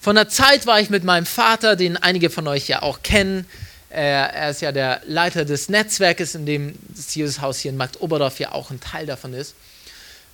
[0.00, 3.46] Von der Zeit war ich mit meinem Vater, den einige von euch ja auch kennen.
[3.90, 8.38] Er ist ja der Leiter des Netzwerkes, in dem das Jesus-Haus hier in Markt Oberdorf
[8.38, 9.54] ja auch ein Teil davon ist.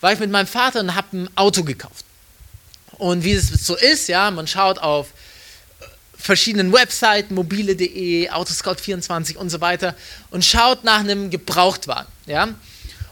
[0.00, 2.04] War ich mit meinem Vater und habe ein Auto gekauft.
[2.98, 5.08] Und wie es so ist, ja, man schaut auf
[6.26, 9.94] verschiedenen Webseiten, mobile.de, Autoscout24 und so weiter
[10.30, 12.10] und schaut nach einem Gebrauchtwagen.
[12.26, 12.48] Ja?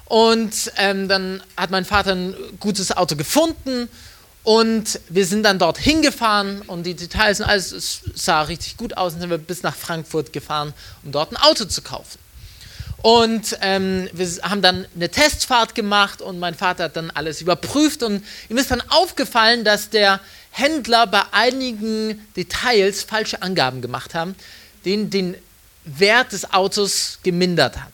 [0.07, 3.89] Und ähm, dann hat mein Vater ein gutes Auto gefunden
[4.43, 8.97] und wir sind dann dort hingefahren und die Details und alles es sah richtig gut
[8.97, 12.19] aus und sind wir bis nach Frankfurt gefahren, um dort ein Auto zu kaufen.
[13.05, 18.03] Und ähm, wir haben dann eine Testfahrt gemacht und mein Vater hat dann alles überprüft
[18.03, 20.21] und ihm ist dann aufgefallen, dass der
[20.53, 24.35] Händler bei einigen Details falsche Angaben gemacht haben,
[24.87, 25.37] den den
[25.85, 27.93] Wert des Autos gemindert hat.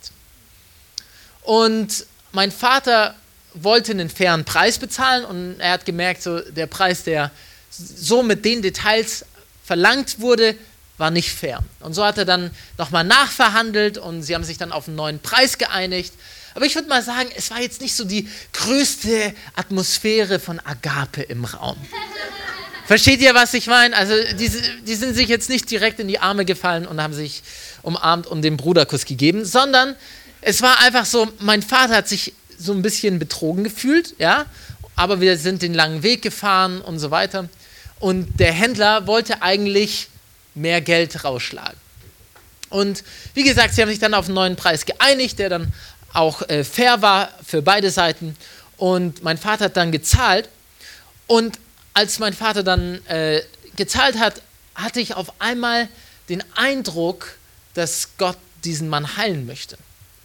[1.42, 3.16] Und mein Vater
[3.54, 7.32] wollte einen fairen Preis bezahlen und er hat gemerkt, so der Preis, der
[7.68, 9.24] so mit den Details
[9.64, 10.54] verlangt wurde,
[11.00, 11.60] war nicht fair.
[11.80, 15.18] Und so hat er dann nochmal nachverhandelt und sie haben sich dann auf einen neuen
[15.18, 16.12] Preis geeinigt.
[16.54, 21.22] Aber ich würde mal sagen, es war jetzt nicht so die größte Atmosphäre von Agape
[21.22, 21.76] im Raum.
[22.86, 23.96] Versteht ihr, was ich meine?
[23.96, 24.50] Also, die,
[24.84, 27.42] die sind sich jetzt nicht direkt in die Arme gefallen und haben sich
[27.82, 29.94] umarmt und den Bruderkuss gegeben, sondern
[30.40, 34.44] es war einfach so, mein Vater hat sich so ein bisschen betrogen gefühlt, ja,
[34.96, 37.48] aber wir sind den langen Weg gefahren und so weiter.
[38.00, 40.08] Und der Händler wollte eigentlich
[40.54, 41.78] mehr Geld rausschlagen.
[42.70, 43.02] Und
[43.34, 45.72] wie gesagt, sie haben sich dann auf einen neuen Preis geeinigt, der dann
[46.12, 48.36] auch äh, fair war für beide Seiten.
[48.76, 50.48] Und mein Vater hat dann gezahlt.
[51.26, 51.58] Und
[51.94, 53.42] als mein Vater dann äh,
[53.76, 54.40] gezahlt hat,
[54.74, 55.88] hatte ich auf einmal
[56.28, 57.36] den Eindruck,
[57.74, 59.76] dass Gott diesen Mann heilen möchte.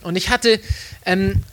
[0.02, 0.60] Und ich hatte
[1.06, 1.44] ähm,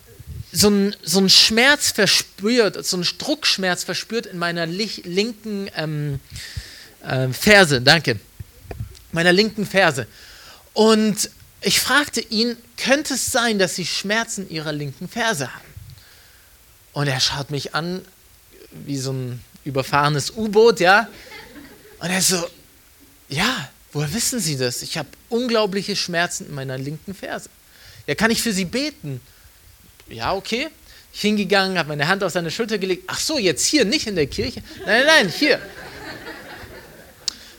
[0.53, 6.21] so einen so Schmerz verspürt, so einen Druckschmerz verspürt in meiner linken ähm,
[7.03, 8.19] äh, Ferse, danke,
[9.13, 10.07] meiner linken Ferse.
[10.73, 15.73] Und ich fragte ihn, könnte es sein, dass Sie Schmerzen Ihrer linken Ferse haben?
[16.93, 18.03] Und er schaut mich an
[18.71, 21.09] wie so ein überfahrenes U-Boot, ja.
[22.01, 22.45] Und er so,
[23.29, 24.83] ja, woher wissen Sie das?
[24.83, 27.49] Ich habe unglaubliche Schmerzen in meiner linken Ferse.
[28.07, 29.21] Ja, kann ich für Sie beten?
[30.09, 30.69] Ja, okay.
[31.15, 33.05] Ich hingegangen, habe meine Hand auf seine Schulter gelegt.
[33.07, 34.63] Ach so, jetzt hier, nicht in der Kirche.
[34.79, 35.61] Nein, nein, nein, hier.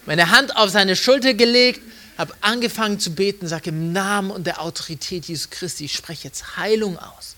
[0.05, 1.81] Meine Hand auf seine Schulter gelegt,
[2.17, 6.57] habe angefangen zu beten, sage im Namen und der Autorität Jesu Christi, ich spreche jetzt
[6.57, 7.35] Heilung aus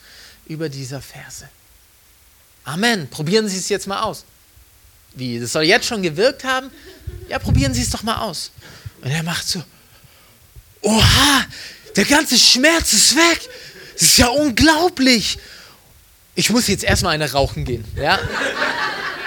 [0.47, 1.47] über dieser Verse.
[2.63, 3.07] Amen.
[3.09, 4.25] Probieren Sie es jetzt mal aus.
[5.13, 6.71] Wie, das soll jetzt schon gewirkt haben?
[7.29, 8.51] Ja, probieren Sie es doch mal aus.
[9.01, 9.63] Und er macht so,
[10.81, 11.45] oha,
[11.95, 13.49] der ganze Schmerz ist weg.
[13.93, 15.37] Das ist ja unglaublich.
[16.33, 17.85] Ich muss jetzt erstmal eine rauchen gehen.
[17.95, 18.19] Ja?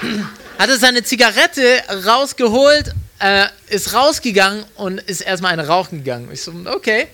[0.59, 6.31] Hatte seine Zigarette rausgeholt, äh, ist rausgegangen und ist erstmal eine rauchen gegangen.
[6.33, 7.09] Ich so, okay.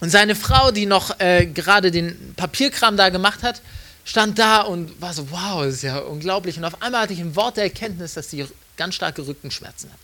[0.00, 3.60] Und seine Frau, die noch äh, gerade den Papierkram da gemacht hat,
[4.04, 6.56] stand da und war so, wow, ist ja unglaublich.
[6.56, 9.98] Und auf einmal hatte ich ein Wort der Erkenntnis, dass sie ganz starke Rückenschmerzen hat.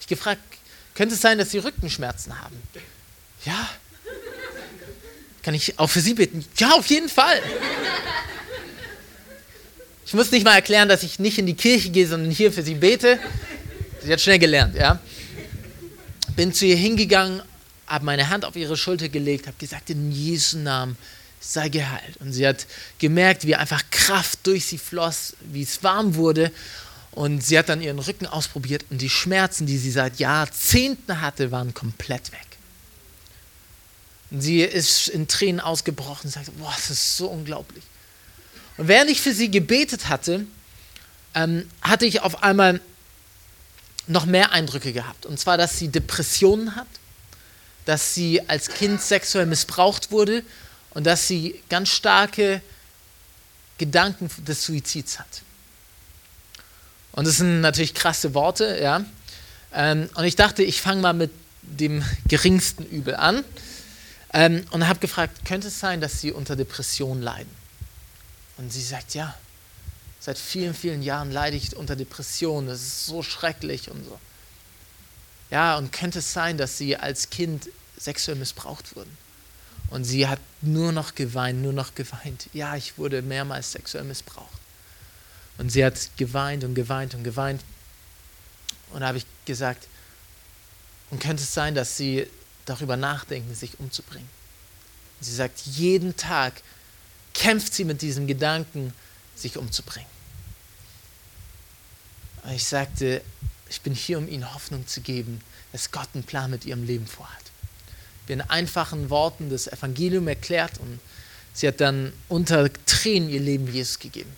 [0.00, 0.40] Ich gefragt,
[0.94, 2.56] könnte es sein, dass sie Rückenschmerzen haben?
[3.44, 3.68] Ja.
[5.42, 6.44] Kann ich auch für sie beten?
[6.56, 7.42] Ja, auf jeden Fall.
[10.06, 12.62] Ich muss nicht mal erklären, dass ich nicht in die Kirche gehe, sondern hier für
[12.62, 13.18] sie bete.
[14.04, 14.98] Sie hat schnell gelernt, ja.
[16.34, 17.42] Bin zu ihr hingegangen,
[17.86, 20.96] habe meine Hand auf ihre Schulter gelegt, habe gesagt, in Jesu Namen
[21.40, 22.16] sei geheilt.
[22.18, 22.66] Und sie hat
[22.98, 26.50] gemerkt, wie einfach Kraft durch sie floss, wie es warm wurde.
[27.10, 31.50] Und sie hat dann ihren Rücken ausprobiert und die Schmerzen, die sie seit Jahrzehnten hatte,
[31.50, 32.46] waren komplett weg.
[34.30, 37.84] Und sie ist in Tränen ausgebrochen und sagte, boah, das ist so unglaublich.
[38.78, 40.46] Und während ich für sie gebetet hatte,
[41.34, 42.80] ähm, hatte ich auf einmal
[44.06, 45.26] noch mehr Eindrücke gehabt.
[45.26, 46.86] Und zwar, dass sie Depressionen hat,
[47.84, 50.42] dass sie als Kind sexuell missbraucht wurde
[50.90, 52.60] und dass sie ganz starke
[53.78, 55.42] Gedanken des Suizids hat.
[57.12, 59.04] Und das sind natürlich krasse Worte, ja.
[59.72, 61.30] Ähm, und ich dachte, ich fange mal mit
[61.62, 63.44] dem geringsten Übel an
[64.32, 67.50] ähm, und habe gefragt, könnte es sein, dass sie unter Depressionen leiden?
[68.58, 69.34] Und sie sagt, ja,
[70.22, 74.20] seit vielen, vielen Jahren leide ich unter Depressionen, das ist so schrecklich und so.
[75.50, 79.18] Ja, und könnte es sein, dass sie als Kind sexuell missbraucht wurden?
[79.90, 82.48] Und sie hat nur noch geweint, nur noch geweint.
[82.52, 84.46] Ja, ich wurde mehrmals sexuell missbraucht.
[85.58, 87.60] Und sie hat geweint und geweint und geweint.
[88.92, 89.88] Und da habe ich gesagt,
[91.10, 92.28] und könnte es sein, dass sie
[92.64, 94.30] darüber nachdenken, sich umzubringen?
[95.18, 96.62] Und sie sagt, jeden Tag
[97.34, 98.94] kämpft sie mit diesem Gedanken,
[99.34, 100.11] sich umzubringen.
[102.44, 103.22] Und ich sagte,
[103.68, 105.40] ich bin hier, um ihnen Hoffnung zu geben,
[105.72, 107.42] dass Gott einen Plan mit ihrem Leben vorhat
[108.32, 110.98] in einfachen Worten das Evangelium erklärt und
[111.52, 114.30] sie hat dann unter Tränen ihr Leben Jesus gegeben.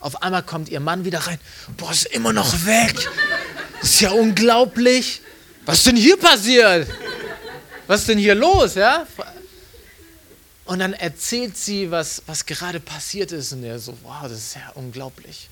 [0.00, 1.38] Auf einmal kommt ihr Mann wieder rein.
[1.76, 2.94] Boah, ist immer noch weg.
[3.82, 5.20] Ist ja unglaublich.
[5.66, 6.88] Was ist denn hier passiert?
[7.86, 8.74] Was ist denn hier los?
[8.74, 9.06] Ja?
[10.64, 13.52] Und dann erzählt sie, was, was gerade passiert ist.
[13.52, 15.48] Und er so, wow, das ist ja unglaublich.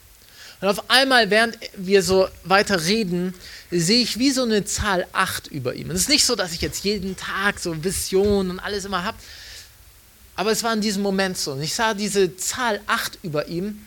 [0.61, 3.35] Und auf einmal, während wir so weiter reden,
[3.71, 5.91] sehe ich wie so eine Zahl 8 über ihm.
[5.91, 9.05] Und es ist nicht so, dass ich jetzt jeden Tag so Visionen und alles immer
[9.05, 9.17] habe,
[10.35, 11.53] aber es war in diesem Moment so.
[11.53, 13.85] Und ich sah diese Zahl 8 über ihm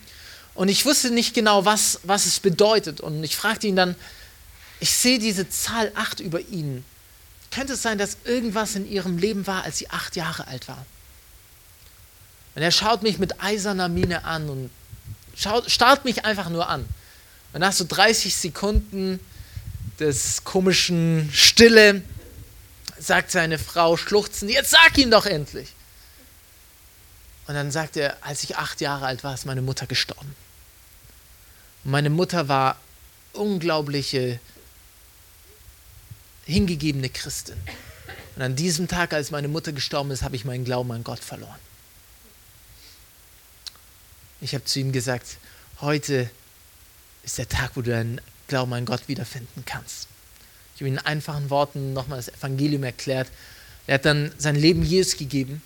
[0.54, 3.00] und ich wusste nicht genau, was, was es bedeutet.
[3.00, 3.94] Und ich fragte ihn dann,
[4.80, 6.84] ich sehe diese Zahl 8 über ihn.
[7.50, 10.84] Könnte es sein, dass irgendwas in ihrem Leben war, als sie acht Jahre alt war?
[12.54, 14.70] Und er schaut mich mit eiserner Miene an und
[15.36, 16.86] Schaut, starrt mich einfach nur an.
[17.52, 19.20] Und nach so 30 Sekunden
[19.98, 22.02] des komischen Stille
[22.98, 25.74] sagt seine Frau schluchzend, jetzt sag ihm doch endlich.
[27.46, 30.34] Und dann sagt er, als ich acht Jahre alt war, ist meine Mutter gestorben.
[31.84, 32.78] Und meine Mutter war
[33.32, 34.38] unglaubliche,
[36.46, 37.56] hingegebene Christin.
[38.36, 41.20] Und an diesem Tag, als meine Mutter gestorben ist, habe ich meinen Glauben an Gott
[41.20, 41.58] verloren.
[44.42, 45.36] Ich habe zu ihm gesagt,
[45.80, 46.28] heute
[47.22, 50.08] ist der Tag, wo du deinen Glauben an Gott wiederfinden kannst.
[50.74, 53.28] Ich habe ihm in einfachen Worten nochmal das Evangelium erklärt.
[53.86, 55.62] Er hat dann sein Leben Jesus gegeben.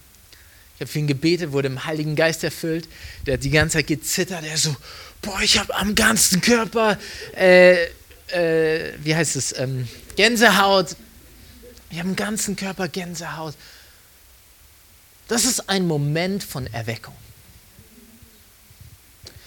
[0.75, 2.87] Ich habe für ihn gebetet, wurde im Heiligen Geist erfüllt.
[3.25, 4.45] Der hat die ganze Zeit gezittert.
[4.45, 4.77] Er so,
[5.23, 6.99] boah, ich habe am ganzen Körper,
[7.35, 7.83] äh,
[8.29, 10.97] äh, wie heißt es, ähm, Gänsehaut.
[11.89, 13.55] Ich habe am ganzen Körper Gänsehaut.
[15.29, 17.15] Das ist ein Moment von Erweckung.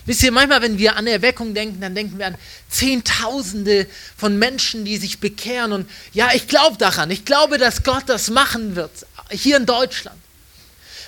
[0.10, 2.36] Wisst ihr, manchmal, wenn wir an Erweckung denken, dann denken wir an
[2.68, 3.86] Zehntausende
[4.18, 5.72] von Menschen, die sich bekehren.
[5.72, 7.12] Und ja, ich glaube daran.
[7.12, 8.90] Ich glaube, dass Gott das machen wird,
[9.30, 10.18] hier in Deutschland.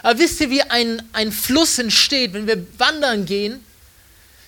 [0.03, 3.65] Aber wisst ihr, wie ein, ein Fluss entsteht, wenn wir wandern gehen,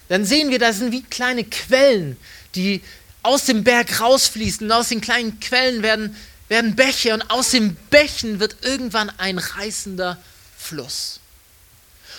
[0.07, 2.15] dann sehen wir, da sind wie kleine Quellen,
[2.53, 2.83] die
[3.23, 4.67] aus dem Berg rausfließen.
[4.67, 6.15] Und aus den kleinen Quellen werden
[6.47, 10.19] werden Bäche und aus den Bächen wird irgendwann ein reißender
[10.55, 11.19] Fluss.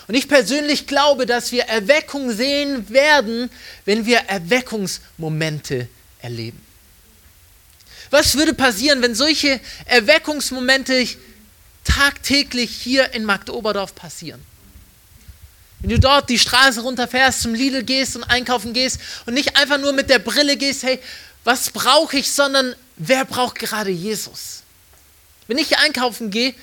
[0.07, 3.51] Und ich persönlich glaube, dass wir Erweckung sehen werden,
[3.85, 5.89] wenn wir Erweckungsmomente
[6.21, 6.61] erleben.
[8.11, 11.09] Was würde passieren, wenn solche Erweckungsmomente
[11.85, 14.45] tagtäglich hier in Marktoberdorf passieren?
[15.81, 19.79] Wenn du dort die Straße runterfährst, zum Lidl gehst und einkaufen gehst und nicht einfach
[19.79, 20.99] nur mit der Brille gehst, hey,
[21.45, 24.63] was brauche ich, sondern wer braucht gerade Jesus?
[25.47, 26.55] Wenn ich einkaufen gehe,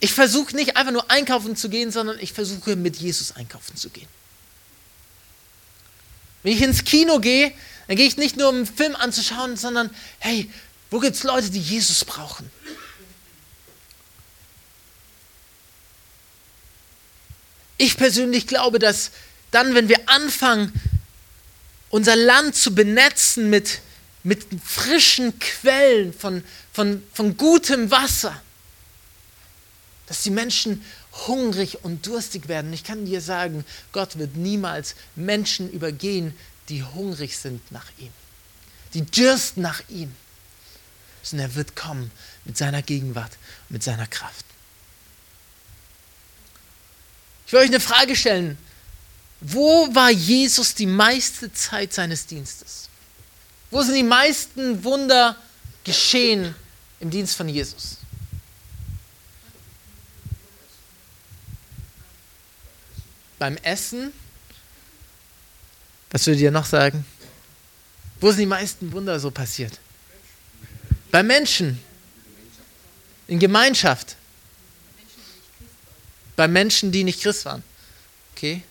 [0.00, 3.90] ich versuche nicht einfach nur einkaufen zu gehen, sondern ich versuche mit Jesus einkaufen zu
[3.90, 4.08] gehen.
[6.42, 7.52] Wenn ich ins Kino gehe,
[7.88, 10.50] dann gehe ich nicht nur um einen Film anzuschauen, sondern hey,
[10.90, 12.50] wo gibt es Leute, die Jesus brauchen?
[17.76, 19.10] Ich persönlich glaube, dass
[19.50, 20.72] dann, wenn wir anfangen,
[21.90, 23.80] unser Land zu benetzen mit,
[24.22, 28.40] mit frischen Quellen von, von, von gutem Wasser,
[30.08, 30.84] dass die Menschen
[31.26, 32.72] hungrig und durstig werden.
[32.72, 36.34] Ich kann dir sagen, Gott wird niemals Menschen übergehen,
[36.68, 38.12] die hungrig sind nach ihm,
[38.94, 40.12] die dürsten nach ihm,
[41.22, 42.10] sondern er wird kommen
[42.44, 43.32] mit seiner Gegenwart,
[43.68, 44.44] mit seiner Kraft.
[47.46, 48.58] Ich will euch eine Frage stellen.
[49.40, 52.88] Wo war Jesus die meiste Zeit seines Dienstes?
[53.70, 55.36] Wo sind die meisten Wunder
[55.84, 56.54] geschehen
[57.00, 57.97] im Dienst von Jesus?
[63.38, 64.12] Beim Essen.
[66.10, 67.04] Was würdet ihr noch sagen?
[68.20, 69.78] Wo sind die meisten Wunder so passiert?
[71.10, 71.82] Bei Menschen.
[73.26, 74.16] In Gemeinschaft.
[76.34, 77.62] Bei Menschen, die nicht Christ waren.
[78.34, 78.62] Okay?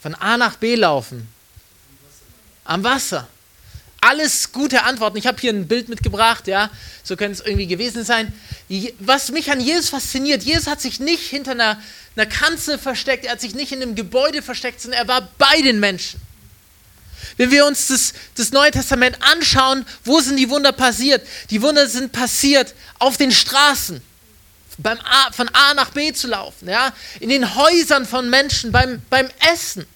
[0.00, 1.28] Von A nach B laufen.
[2.64, 3.28] Am Wasser.
[4.06, 5.16] Alles gute Antworten.
[5.16, 6.70] Ich habe hier ein Bild mitgebracht, ja.
[7.02, 8.32] So könnte es irgendwie gewesen sein.
[9.00, 11.78] Was mich an Jesus fasziniert, Jesus hat sich nicht hinter einer
[12.16, 15.60] einer Kanzel versteckt, er hat sich nicht in einem Gebäude versteckt, sondern er war bei
[15.60, 16.20] den Menschen.
[17.36, 21.26] Wenn wir uns das, das Neue Testament anschauen, wo sind die Wunder passiert?
[21.50, 24.00] Die Wunder sind passiert auf den Straßen,
[24.78, 26.92] beim A, von A nach B zu laufen, ja?
[27.20, 29.86] in den Häusern von Menschen, beim, beim Essen,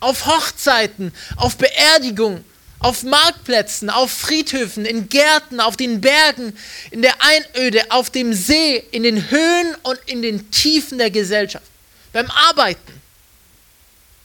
[0.00, 2.44] auf Hochzeiten, auf Beerdigungen,
[2.80, 6.56] auf Marktplätzen, auf Friedhöfen, in Gärten, auf den Bergen,
[6.90, 11.66] in der Einöde, auf dem See, in den Höhen und in den Tiefen der Gesellschaft,
[12.12, 13.00] beim Arbeiten,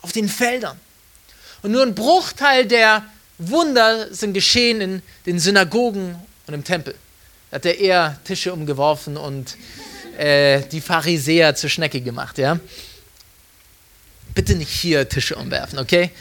[0.02, 0.80] auf den Feldern.
[1.64, 3.06] Und nur ein Bruchteil der
[3.38, 6.96] Wunder sind geschehen in den Synagogen und im Tempel.
[7.50, 9.56] Da hat er eher Tische umgeworfen und
[10.18, 12.60] äh, die Pharisäer zur Schnecke gemacht, ja.
[14.36, 16.12] Bitte nicht hier Tische umwerfen, okay?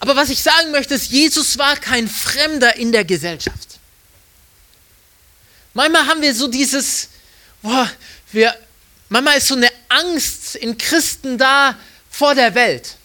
[0.00, 3.78] Aber was ich sagen möchte, ist, Jesus war kein Fremder in der Gesellschaft.
[5.74, 7.08] Manchmal haben wir so dieses,
[7.62, 7.90] boah,
[8.32, 8.54] wir,
[9.08, 11.76] manchmal ist so eine Angst in Christen da
[12.10, 12.96] vor der Welt.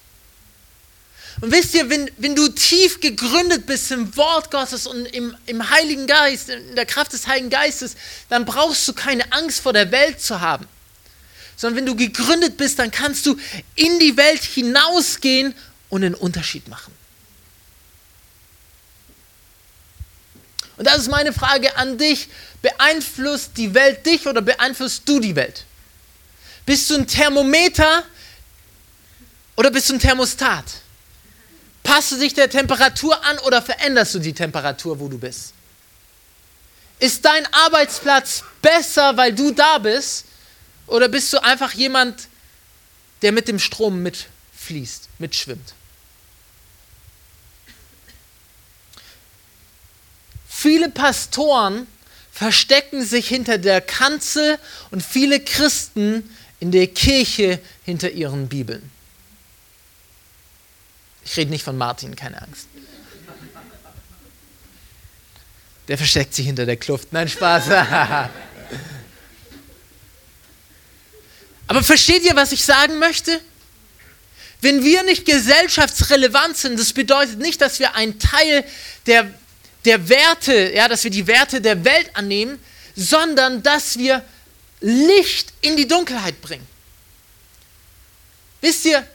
[1.42, 5.70] Und wisst ihr, wenn, wenn du tief gegründet bist im Wort Gottes und im, im
[5.70, 7.96] Heiligen Geist, in der Kraft des Heiligen Geistes,
[8.30, 10.68] dann brauchst du keine Angst vor der Welt zu haben.
[11.58, 13.36] Sondern wenn du gegründet bist, dann kannst du
[13.76, 15.54] in die Welt hinausgehen
[15.94, 16.92] und einen Unterschied machen.
[20.76, 22.30] Und das ist meine Frage an dich.
[22.64, 25.66] Beeinflusst die Welt dich oder beeinflusst du die Welt?
[26.66, 28.04] Bist du ein Thermometer
[29.56, 30.66] oder bist du ein Thermostat?
[31.84, 35.54] Passt du dich der Temperatur an oder veränderst du die Temperatur, wo du bist?
[36.98, 40.26] Ist dein Arbeitsplatz besser, weil du da bist?
[40.88, 42.30] Oder bist du einfach jemand,
[43.22, 45.76] der mit dem Strom mitfließt, mitschwimmt?
[50.64, 51.88] Viele Pastoren
[52.32, 54.58] verstecken sich hinter der Kanzel
[54.92, 58.90] und viele Christen in der Kirche hinter ihren Bibeln.
[61.26, 62.70] Ich rede nicht von Martin, keine Angst.
[65.90, 67.12] Der versteckt sich hinter der Kluft.
[67.12, 67.68] Nein, Spaß.
[71.68, 73.42] Aber versteht ihr, was ich sagen möchte?
[74.62, 78.64] Wenn wir nicht gesellschaftsrelevant sind, das bedeutet nicht, dass wir ein Teil
[79.08, 79.30] der
[79.86, 82.60] der Werte, ja, dass wir die Werte der Welt annehmen,
[82.96, 84.24] sondern dass wir
[84.82, 86.68] Licht in die Dunkelheit bringen.
[88.62, 89.06] Wisst ihr,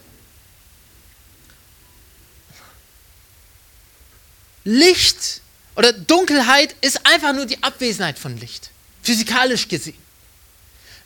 [4.63, 5.41] Licht
[5.75, 8.69] oder Dunkelheit ist einfach nur die Abwesenheit von Licht,
[9.01, 9.97] physikalisch gesehen.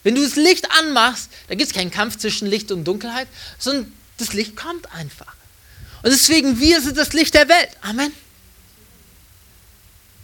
[0.03, 3.93] Wenn du das Licht anmachst, da gibt es keinen Kampf zwischen Licht und Dunkelheit, sondern
[4.17, 5.33] das Licht kommt einfach.
[6.01, 7.69] Und deswegen, wir sind das Licht der Welt.
[7.81, 8.11] Amen.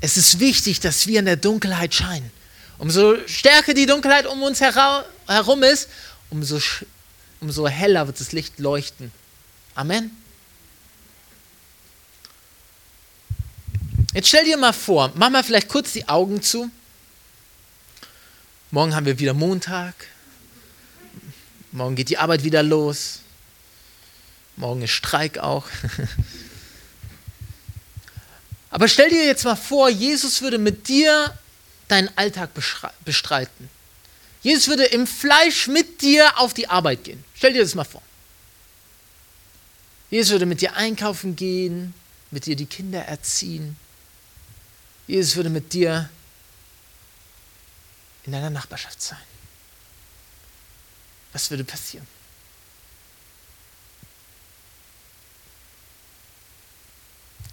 [0.01, 2.31] Es ist wichtig, dass wir in der Dunkelheit scheinen.
[2.77, 5.89] Umso stärker die Dunkelheit um uns herum ist,
[6.29, 6.59] umso,
[7.41, 9.11] umso heller wird das Licht leuchten.
[9.75, 10.11] Amen.
[14.13, 16.71] Jetzt stell dir mal vor, mach mal vielleicht kurz die Augen zu.
[18.71, 20.07] Morgen haben wir wieder Montag.
[21.71, 23.19] Morgen geht die Arbeit wieder los.
[24.55, 25.67] Morgen ist Streik auch.
[28.69, 31.37] Aber stell dir jetzt mal vor, Jesus würde mit dir
[31.87, 32.51] deinen Alltag
[33.03, 33.69] bestreiten.
[34.41, 37.23] Jesus würde im Fleisch mit dir auf die Arbeit gehen.
[37.35, 38.01] Stell dir das mal vor.
[40.09, 41.93] Jesus würde mit dir einkaufen gehen,
[42.31, 43.75] mit dir die Kinder erziehen.
[45.07, 46.09] Jesus würde mit dir
[48.23, 49.17] in deiner Nachbarschaft sein.
[51.33, 52.07] Was würde passieren?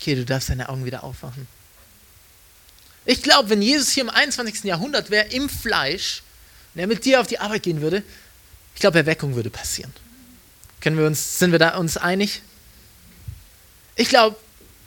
[0.07, 1.48] Okay, du darfst deine Augen wieder aufwachen.
[3.07, 4.62] Ich glaube, wenn Jesus hier im 21.
[4.62, 6.22] Jahrhundert wäre, im Fleisch,
[6.72, 8.04] und er mit dir auf die Arbeit gehen würde,
[8.76, 9.92] ich glaube, Erweckung würde passieren.
[10.80, 12.42] Können wir uns, sind wir da uns einig?
[13.96, 14.36] Ich glaube,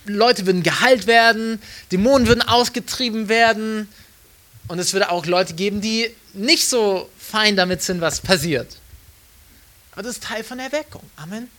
[0.05, 1.61] Leute würden geheilt werden,
[1.91, 3.89] Dämonen würden ausgetrieben werden
[4.69, 8.77] und es würde auch Leute geben, die nicht so fein damit sind, was passiert.
[9.91, 11.03] Aber das ist Teil von Erweckung.
[11.17, 11.49] Amen.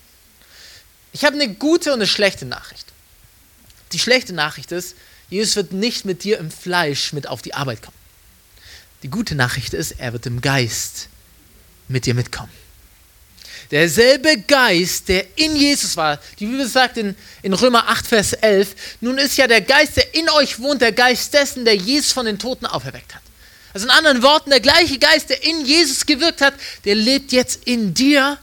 [1.12, 2.86] Ich habe eine gute und eine schlechte Nachricht.
[3.92, 4.96] Die schlechte Nachricht ist,
[5.28, 7.96] Jesus wird nicht mit dir im Fleisch mit auf die Arbeit kommen.
[9.02, 11.08] Die gute Nachricht ist, er wird im Geist
[11.88, 12.52] mit dir mitkommen.
[13.70, 18.74] Derselbe Geist, der in Jesus war, die Bibel sagt in, in Römer 8, Vers 11,
[19.00, 22.26] nun ist ja der Geist, der in euch wohnt, der Geist dessen, der Jesus von
[22.26, 23.22] den Toten auferweckt hat.
[23.72, 27.64] Also in anderen Worten, der gleiche Geist, der in Jesus gewirkt hat, der lebt jetzt
[27.64, 28.38] in dir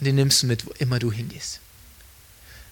[0.00, 1.60] und den nimmst du mit, wo immer du hingehst.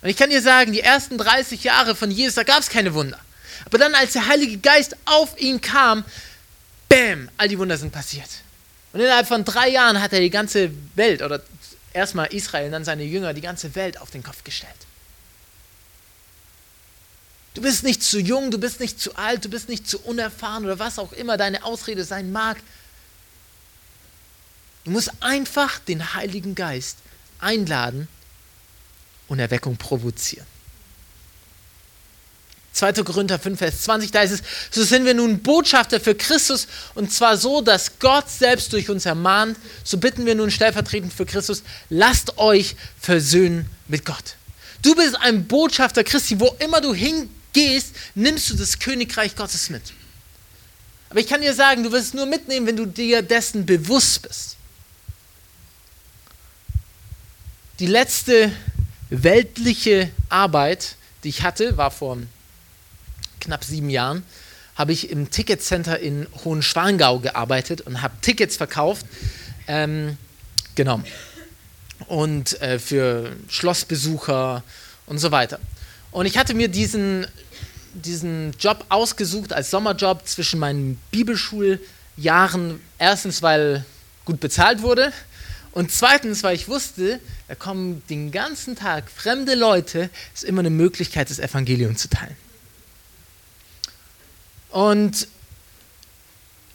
[0.02, 2.92] Und ich kann dir sagen, die ersten 30 Jahre von Jesus, da gab es keine
[2.92, 3.18] Wunder.
[3.64, 6.04] Aber dann, als der Heilige Geist auf ihn kam,
[6.88, 8.28] bam, all die Wunder sind passiert.
[8.92, 11.40] Und innerhalb von drei Jahren hat er die ganze Welt, oder
[11.92, 14.72] erstmal Israel, dann seine Jünger, die ganze Welt auf den Kopf gestellt.
[17.54, 20.64] Du bist nicht zu jung, du bist nicht zu alt, du bist nicht zu unerfahren
[20.64, 22.56] oder was auch immer deine Ausrede sein mag.
[24.84, 26.98] Du musst einfach den Heiligen Geist
[27.38, 28.08] einladen
[29.32, 30.46] und Erweckung provozieren.
[32.74, 32.92] 2.
[33.02, 37.10] Korinther 5, Vers 20, da ist es, so sind wir nun Botschafter für Christus und
[37.10, 41.62] zwar so, dass Gott selbst durch uns ermahnt, so bitten wir nun stellvertretend für Christus,
[41.88, 44.36] lasst euch versöhnen mit Gott.
[44.82, 49.82] Du bist ein Botschafter Christi, wo immer du hingehst, nimmst du das Königreich Gottes mit.
[51.08, 54.22] Aber ich kann dir sagen, du wirst es nur mitnehmen, wenn du dir dessen bewusst
[54.22, 54.56] bist.
[57.78, 58.52] Die letzte
[59.12, 62.18] weltliche Arbeit, die ich hatte, war vor
[63.40, 64.24] knapp sieben Jahren,
[64.74, 69.04] habe ich im Ticketcenter in Hohenschwangau gearbeitet und habe Tickets verkauft.
[69.68, 70.16] Ähm,
[70.74, 71.02] genau.
[72.08, 74.64] Und äh, für Schlossbesucher
[75.06, 75.60] und so weiter.
[76.10, 77.26] Und ich hatte mir diesen,
[77.92, 82.80] diesen Job ausgesucht als Sommerjob zwischen meinen Bibelschuljahren.
[82.98, 83.84] Erstens, weil
[84.24, 85.12] gut bezahlt wurde
[85.72, 87.18] und zweitens, weil ich wusste,
[87.48, 92.36] da kommen den ganzen Tag fremde Leute, ist immer eine Möglichkeit, das Evangelium zu teilen.
[94.70, 95.28] Und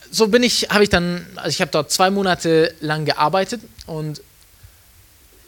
[0.09, 4.21] so bin ich, habe ich dann, also ich habe dort zwei Monate lang gearbeitet und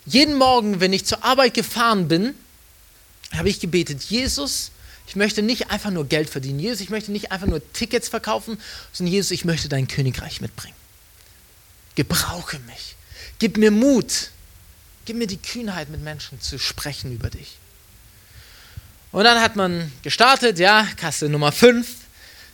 [0.05, 2.35] jeden Morgen, wenn ich zur Arbeit gefahren bin,
[3.35, 4.71] habe ich gebetet, Jesus,
[5.07, 6.59] ich möchte nicht einfach nur Geld verdienen.
[6.59, 8.59] Jesus, ich möchte nicht einfach nur Tickets verkaufen,
[8.91, 10.75] sondern Jesus, ich möchte dein Königreich mitbringen.
[11.95, 12.95] Gebrauche mich.
[13.39, 14.31] Gib mir Mut.
[15.05, 17.57] Gib mir die Kühnheit, mit Menschen zu sprechen über dich.
[19.11, 21.87] Und dann hat man gestartet, ja, Kasse Nummer 5,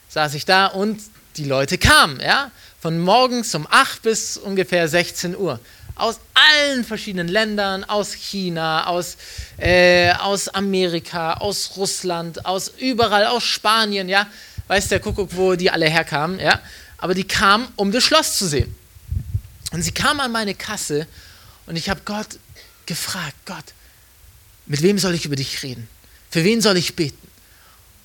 [0.09, 1.01] saß ich da und
[1.35, 5.59] die Leute kamen, ja, von morgens um 8 bis ungefähr 16 Uhr.
[5.95, 9.17] Aus allen verschiedenen Ländern, aus China, aus,
[9.57, 14.27] äh, aus Amerika, aus Russland, aus überall, aus Spanien, ja,
[14.67, 16.61] weiß der Kuckuck, wo die alle herkamen, ja,
[16.97, 18.73] aber die kamen, um das Schloss zu sehen.
[19.71, 21.07] Und sie kam an meine Kasse
[21.65, 22.39] und ich habe Gott
[22.85, 23.73] gefragt, Gott,
[24.65, 25.87] mit wem soll ich über dich reden?
[26.29, 27.27] Für wen soll ich beten?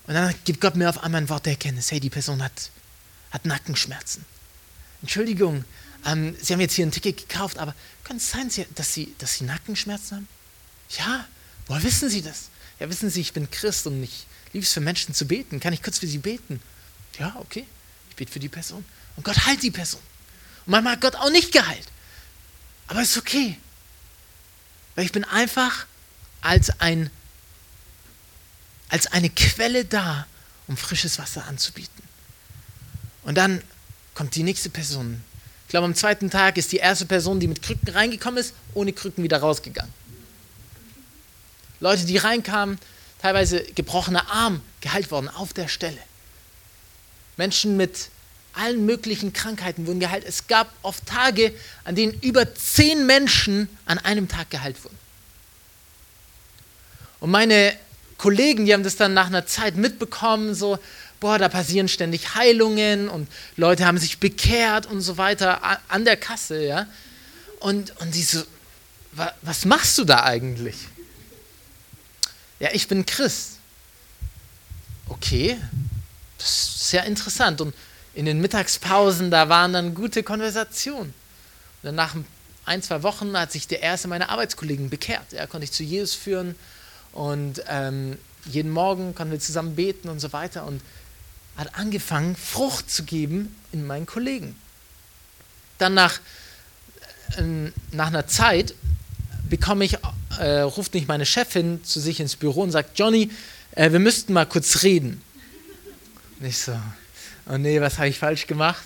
[0.07, 1.91] Und dann gibt Gott mir auf einmal ein Wort der Erkenntnis.
[1.91, 2.71] Hey, die Person hat,
[3.31, 4.25] hat Nackenschmerzen.
[5.03, 5.65] Entschuldigung,
[6.05, 9.35] ähm, Sie haben jetzt hier ein Ticket gekauft, aber kann es sein, dass Sie, dass
[9.35, 10.29] Sie Nackenschmerzen haben?
[10.99, 11.27] Ja,
[11.67, 12.49] woher wissen Sie das?
[12.79, 15.61] Ja, wissen Sie, ich bin Christ und ich liebe es für Menschen zu beten.
[15.61, 16.61] Kann ich kurz für Sie beten?
[17.19, 17.67] Ja, okay.
[18.09, 18.85] Ich bete für die Person.
[19.17, 20.01] Und Gott heilt die Person.
[20.67, 21.87] Und manchmal hat Gott auch nicht geheilt.
[22.87, 23.57] Aber es ist okay.
[24.95, 25.87] Weil ich bin einfach
[26.41, 27.11] als, ein,
[28.89, 30.27] als eine Quelle da,
[30.67, 32.03] um frisches Wasser anzubieten.
[33.23, 33.63] Und dann
[34.15, 35.23] kommt die nächste Person.
[35.67, 38.93] Ich glaube, am zweiten Tag ist die erste Person, die mit Krücken reingekommen ist, ohne
[38.93, 39.93] Krücken wieder rausgegangen.
[41.79, 42.79] Leute, die reinkamen,
[43.21, 45.99] teilweise gebrochener Arm geheilt worden auf der Stelle.
[47.37, 48.11] Menschen mit
[48.53, 50.24] allen möglichen Krankheiten wurden geheilt.
[50.26, 54.98] Es gab oft Tage, an denen über zehn Menschen an einem Tag geheilt wurden.
[57.20, 57.76] Und meine
[58.18, 60.78] Kollegen, die haben das dann nach einer Zeit mitbekommen, so,
[61.20, 66.16] boah, da passieren ständig Heilungen und Leute haben sich bekehrt und so weiter an der
[66.16, 66.86] Kasse, ja.
[67.61, 68.42] Und, und die so,
[69.42, 70.76] was machst du da eigentlich?
[72.59, 73.59] Ja, ich bin Christ.
[75.09, 75.59] Okay,
[76.38, 77.61] das ist sehr interessant.
[77.61, 77.74] Und
[78.15, 81.15] in den Mittagspausen, da waren dann gute Konversationen.
[81.83, 82.15] Und dann nach
[82.65, 85.33] ein, zwei Wochen hat sich der erste meiner Arbeitskollegen bekehrt.
[85.33, 86.55] Er konnte ich zu Jesus führen
[87.13, 90.81] und ähm, jeden Morgen konnten wir zusammen beten und so weiter und
[91.57, 94.57] hat angefangen, Frucht zu geben in meinen Kollegen.
[95.79, 96.21] Dann nach,
[97.37, 98.75] äh, nach einer Zeit
[99.49, 99.99] bekomme ich,
[100.39, 103.31] äh, ruft mich meine Chefin zu sich ins Büro und sagt, Johnny,
[103.73, 105.23] äh, wir müssten mal kurz reden.
[106.39, 106.73] Und ich so,
[107.51, 108.82] oh nee, was habe ich falsch gemacht?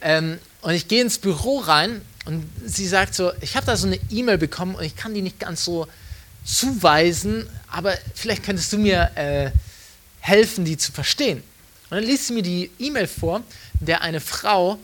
[0.00, 3.86] Ähm, und ich gehe ins Büro rein und sie sagt so, ich habe da so
[3.86, 5.86] eine E-Mail bekommen und ich kann die nicht ganz so
[6.44, 9.50] zuweisen, aber vielleicht könntest du mir äh,
[10.20, 11.42] helfen, die zu verstehen.
[11.90, 13.42] Und dann liest sie mir die E-Mail vor,
[13.80, 14.78] in der eine Frau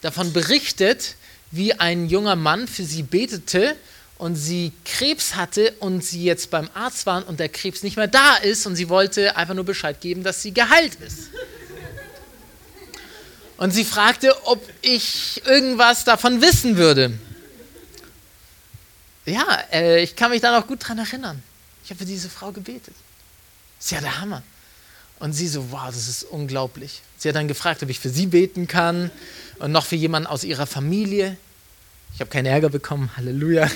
[0.00, 1.16] davon berichtet,
[1.50, 3.76] wie ein junger Mann für sie betete
[4.16, 8.06] und sie Krebs hatte und sie jetzt beim Arzt waren und der Krebs nicht mehr
[8.06, 11.28] da ist und sie wollte einfach nur Bescheid geben, dass sie geheilt ist.
[13.56, 17.18] Und sie fragte, ob ich irgendwas davon wissen würde.
[19.24, 21.42] Ja, äh, ich kann mich da noch gut dran erinnern.
[21.84, 22.94] Ich habe für diese Frau gebetet.
[23.78, 24.42] Ist ja der Hammer.
[25.18, 27.02] Und sie so, wow, das ist unglaublich.
[27.16, 29.10] Sie hat dann gefragt, ob ich für sie beten kann
[29.60, 31.36] und noch für jemanden aus ihrer Familie.
[32.14, 33.70] Ich habe keinen Ärger bekommen, Halleluja.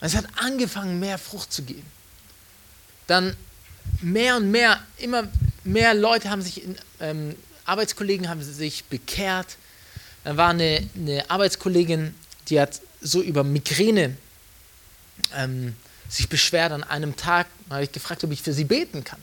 [0.00, 1.86] Und es hat angefangen, mehr Frucht zu geben.
[3.08, 3.36] Dann
[4.00, 5.24] mehr und mehr, immer
[5.68, 9.56] mehr Leute haben sich, in, ähm, Arbeitskollegen haben sich bekehrt.
[10.24, 12.14] Dann war eine, eine Arbeitskollegin,
[12.48, 14.16] die hat so über Migräne
[15.36, 15.76] ähm,
[16.08, 17.46] sich beschwert an einem Tag.
[17.68, 19.20] Da habe ich gefragt, ob ich für sie beten kann.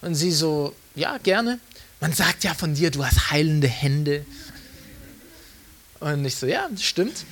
[0.00, 1.60] Und sie so, ja, gerne.
[2.00, 4.24] Man sagt ja von dir, du hast heilende Hände.
[6.00, 7.24] Und ich so, ja, stimmt.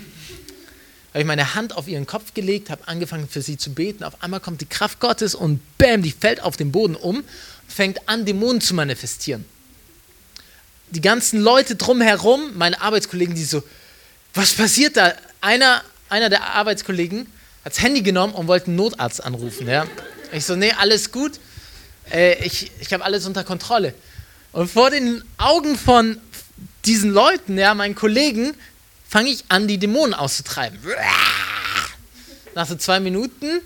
[1.15, 4.05] Habe ich meine Hand auf ihren Kopf gelegt, habe angefangen für sie zu beten.
[4.05, 7.25] Auf einmal kommt die Kraft Gottes und bam, die fällt auf den Boden um
[7.69, 9.45] fängt an, Dämonen zu manifestieren.
[10.91, 13.63] Die ganzen Leute drumherum, meine Arbeitskollegen, die so,
[14.33, 15.13] was passiert da?
[15.41, 17.27] Einer, einer der Arbeitskollegen
[17.65, 19.67] hat das Handy genommen und wollte einen Notarzt anrufen.
[19.67, 19.87] Ja.
[20.33, 21.41] Ich so, nee, alles gut.
[22.13, 23.95] Äh, ich ich habe alles unter Kontrolle.
[24.53, 26.19] Und vor den Augen von
[26.85, 28.55] diesen Leuten, ja, meinen Kollegen,
[29.15, 30.77] fange ich an, die Dämonen auszutreiben.
[32.57, 33.61] Nach so zwei Minuten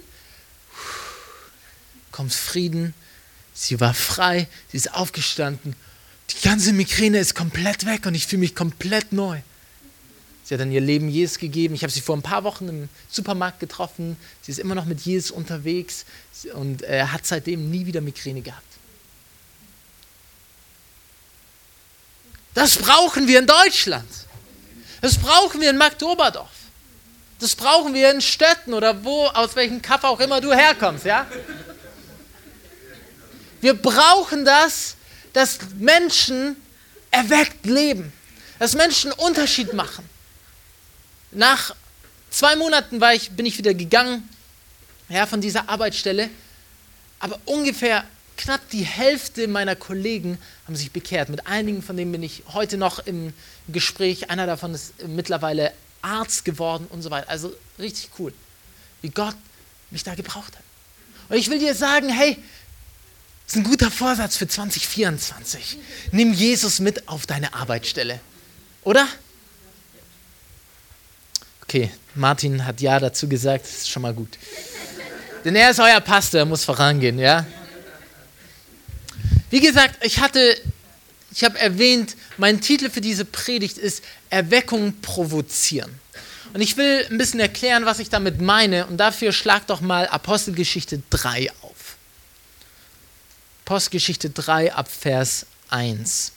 [2.13, 2.93] kommt Frieden,
[3.55, 5.75] Sie war frei, sie ist aufgestanden.
[6.29, 9.41] Die ganze Migräne ist komplett weg und ich fühle mich komplett neu.
[10.45, 11.75] Sie hat dann ihr Leben Jesus gegeben.
[11.75, 14.19] Ich habe sie vor ein paar Wochen im Supermarkt getroffen.
[14.43, 16.05] Sie ist immer noch mit Jesus unterwegs
[16.53, 18.63] und er hat seitdem nie wieder Migräne gehabt.
[22.53, 24.28] Das brauchen wir in Deutschland.
[25.01, 26.51] Das brauchen wir in Magdoberdorf.
[27.39, 31.27] Das brauchen wir in Städten oder wo, aus welchem Kaff auch immer du herkommst, ja?
[33.61, 34.97] Wir brauchen das,
[35.33, 36.57] dass Menschen
[37.11, 38.13] erweckt leben,
[38.59, 40.09] dass Menschen Unterschied machen.
[41.31, 41.75] Nach
[42.31, 44.29] zwei Monaten war ich, bin ich wieder gegangen
[45.09, 46.31] ja, von dieser Arbeitsstelle,
[47.21, 48.05] aber ungefähr
[48.39, 51.29] knapp die Hälfte meiner Kollegen haben sich bekehrt.
[51.29, 53.35] Mit einigen von denen bin ich heute noch im
[53.69, 54.31] Gespräch.
[54.31, 57.29] Einer davon ist mittlerweile Arzt geworden und so weiter.
[57.29, 58.33] Also richtig cool,
[59.03, 59.37] wie Gott
[59.91, 60.63] mich da gebraucht hat.
[61.29, 62.39] Und ich will dir sagen, hey,
[63.45, 65.79] das ist ein guter Vorsatz für 2024.
[66.13, 68.21] Nimm Jesus mit auf deine Arbeitsstelle.
[68.85, 69.07] Oder?
[71.63, 74.39] Okay, Martin hat ja dazu gesagt, das ist schon mal gut.
[75.45, 77.47] Denn er ist euer Pastor, er muss vorangehen, ja?
[79.51, 80.61] Wie gesagt, ich hatte,
[81.33, 85.99] ich habe erwähnt, mein Titel für diese Predigt ist Erweckung provozieren.
[86.53, 88.87] Und ich will ein bisschen erklären, was ich damit meine.
[88.87, 91.97] Und dafür schlag doch mal Apostelgeschichte 3 auf.
[93.65, 96.33] Postgeschichte 3 ab Vers 1.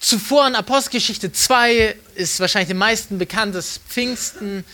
[0.00, 4.64] Zuvor in Apostelgeschichte 2 ist wahrscheinlich den meisten bekannt, dass Pfingsten,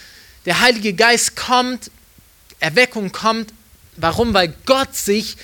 [0.46, 1.90] der Heilige Geist kommt,
[2.60, 3.52] Erweckung kommt,
[4.00, 4.34] Warum?
[4.34, 5.36] Weil Gott sich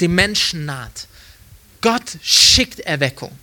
[0.00, 1.06] dem Menschen naht.
[1.80, 3.36] Gott schickt Erweckung.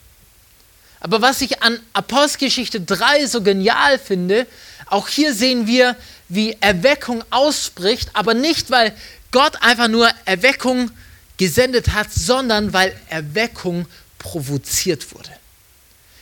[0.99, 4.47] Aber was ich an Apostelgeschichte 3 so genial finde,
[4.87, 5.95] auch hier sehen wir,
[6.29, 8.95] wie Erweckung ausbricht, aber nicht, weil
[9.31, 10.89] Gott einfach nur Erweckung
[11.37, 13.85] gesendet hat, sondern weil Erweckung
[14.17, 15.29] provoziert wurde.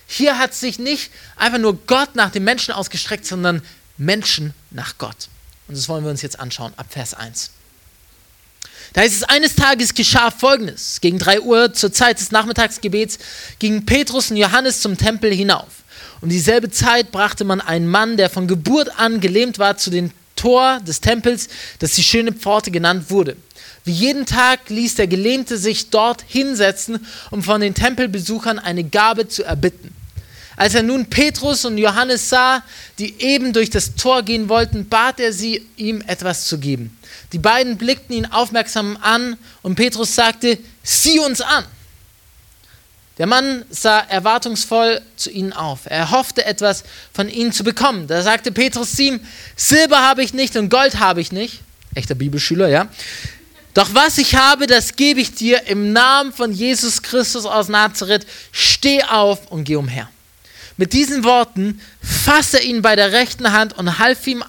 [0.07, 3.61] Hier hat sich nicht einfach nur Gott nach den Menschen ausgestreckt, sondern
[3.97, 5.29] Menschen nach Gott.
[5.67, 7.51] Und das wollen wir uns jetzt anschauen ab Vers 1.
[8.93, 11.01] Da heißt es, eines Tages geschah Folgendes.
[11.01, 13.17] Gegen 3 Uhr zur Zeit des Nachmittagsgebets
[13.57, 15.67] gingen Petrus und Johannes zum Tempel hinauf.
[16.21, 20.11] Um dieselbe Zeit brachte man einen Mann, der von Geburt an gelähmt war, zu dem
[20.35, 23.35] Tor des Tempels, das die schöne Pforte genannt wurde.
[23.83, 29.27] Wie jeden Tag ließ der Gelähmte sich dort hinsetzen, um von den Tempelbesuchern eine Gabe
[29.27, 29.93] zu erbitten.
[30.55, 32.63] Als er nun Petrus und Johannes sah,
[32.99, 36.97] die eben durch das Tor gehen wollten, bat er sie, ihm etwas zu geben.
[37.31, 41.65] Die beiden blickten ihn aufmerksam an und Petrus sagte, sieh uns an.
[43.19, 45.81] Der Mann sah erwartungsvoll zu ihnen auf.
[45.85, 46.83] Er hoffte etwas
[47.13, 48.07] von ihnen zu bekommen.
[48.07, 49.19] Da sagte Petrus zu ihm,
[49.55, 51.61] Silber habe ich nicht und Gold habe ich nicht.
[51.93, 52.87] Echter Bibelschüler, ja.
[53.75, 58.25] Doch was ich habe, das gebe ich dir im Namen von Jesus Christus aus Nazareth.
[58.51, 60.09] Steh auf und geh umher.
[60.77, 64.43] Mit diesen Worten fasste er ihn bei der rechten Hand und half ihm,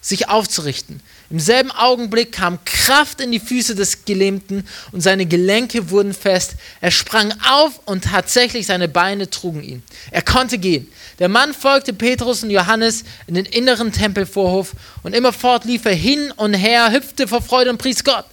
[0.00, 1.00] sich aufzurichten.
[1.30, 6.56] Im selben Augenblick kam Kraft in die Füße des Gelähmten und seine Gelenke wurden fest.
[6.82, 9.82] Er sprang auf und tatsächlich seine Beine trugen ihn.
[10.10, 10.92] Er konnte gehen.
[11.20, 14.72] Der Mann folgte Petrus und Johannes in den inneren Tempelvorhof
[15.02, 18.26] und immerfort lief er hin und her, hüpfte vor Freude und pries Gott.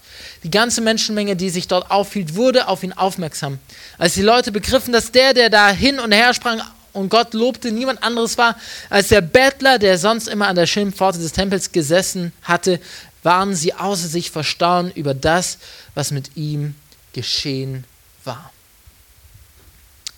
[0.44, 3.60] Die ganze Menschenmenge, die sich dort aufhielt, wurde auf ihn aufmerksam.
[3.98, 6.62] Als die Leute begriffen, dass der, der da hin und her sprang,
[6.94, 8.58] und Gott lobte, niemand anderes war
[8.90, 12.80] als der Bettler, der sonst immer an der schönen Pforte des Tempels gesessen hatte,
[13.24, 15.58] waren sie außer sich verstaunt über das,
[15.94, 16.76] was mit ihm
[17.14, 17.84] geschehen
[18.24, 18.52] war.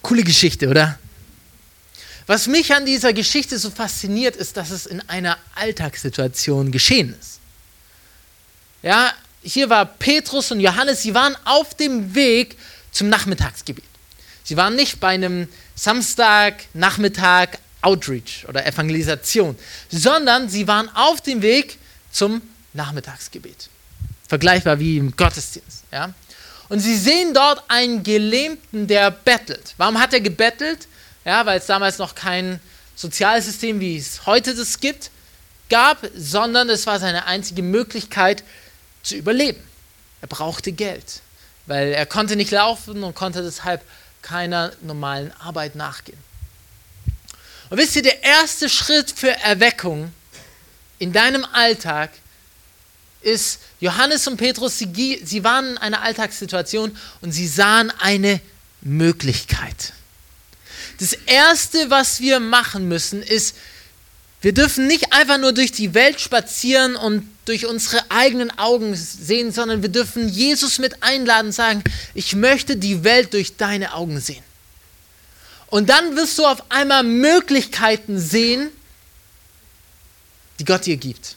[0.01, 0.99] Coole Geschichte, oder?
[2.28, 7.39] Was mich an dieser Geschichte so fasziniert, ist, dass es in einer Alltagssituation geschehen ist.
[8.84, 9.11] Ja,
[9.43, 12.57] hier war Petrus und Johannes, sie waren auf dem Weg
[12.91, 13.84] zum Nachmittagsgebet.
[14.43, 15.47] Sie waren nicht bei einem
[15.82, 19.58] Samstagnachmittag Outreach oder Evangelisation,
[19.90, 21.80] sondern sie waren auf dem Weg
[22.12, 23.68] zum Nachmittagsgebet.
[24.28, 25.84] Vergleichbar wie im Gottesdienst.
[25.92, 26.14] Ja?
[26.70, 29.74] Und sie sehen dort einen Gelähmten, der bettelt.
[29.78, 30.88] Warum hat er gebettelt?
[31.26, 32.60] Ja, weil es damals noch kein
[32.96, 35.10] Sozialsystem, wie es heute das gibt,
[35.72, 38.44] gab, sondern es war seine einzige Möglichkeit
[39.02, 39.64] zu überleben.
[40.22, 41.22] Er brauchte Geld,
[41.66, 43.82] weil er konnte nicht laufen und konnte deshalb
[44.22, 46.17] keiner normalen Arbeit nachgehen.
[47.69, 50.11] Und wisst ihr, der erste Schritt für Erweckung
[50.99, 52.11] in deinem Alltag
[53.22, 58.41] ist, Johannes und Petrus, sie, sie waren in einer Alltagssituation und sie sahen eine
[58.82, 59.93] Möglichkeit.
[60.99, 63.55] Das Erste, was wir machen müssen, ist,
[64.41, 69.52] wir dürfen nicht einfach nur durch die Welt spazieren und durch unsere eigenen Augen sehen,
[69.52, 71.84] sondern wir dürfen Jesus mit einladen und sagen,
[72.14, 74.44] ich möchte die Welt durch deine Augen sehen.
[75.68, 78.70] Und dann wirst du auf einmal Möglichkeiten sehen,
[80.60, 81.36] die Gott dir gibt.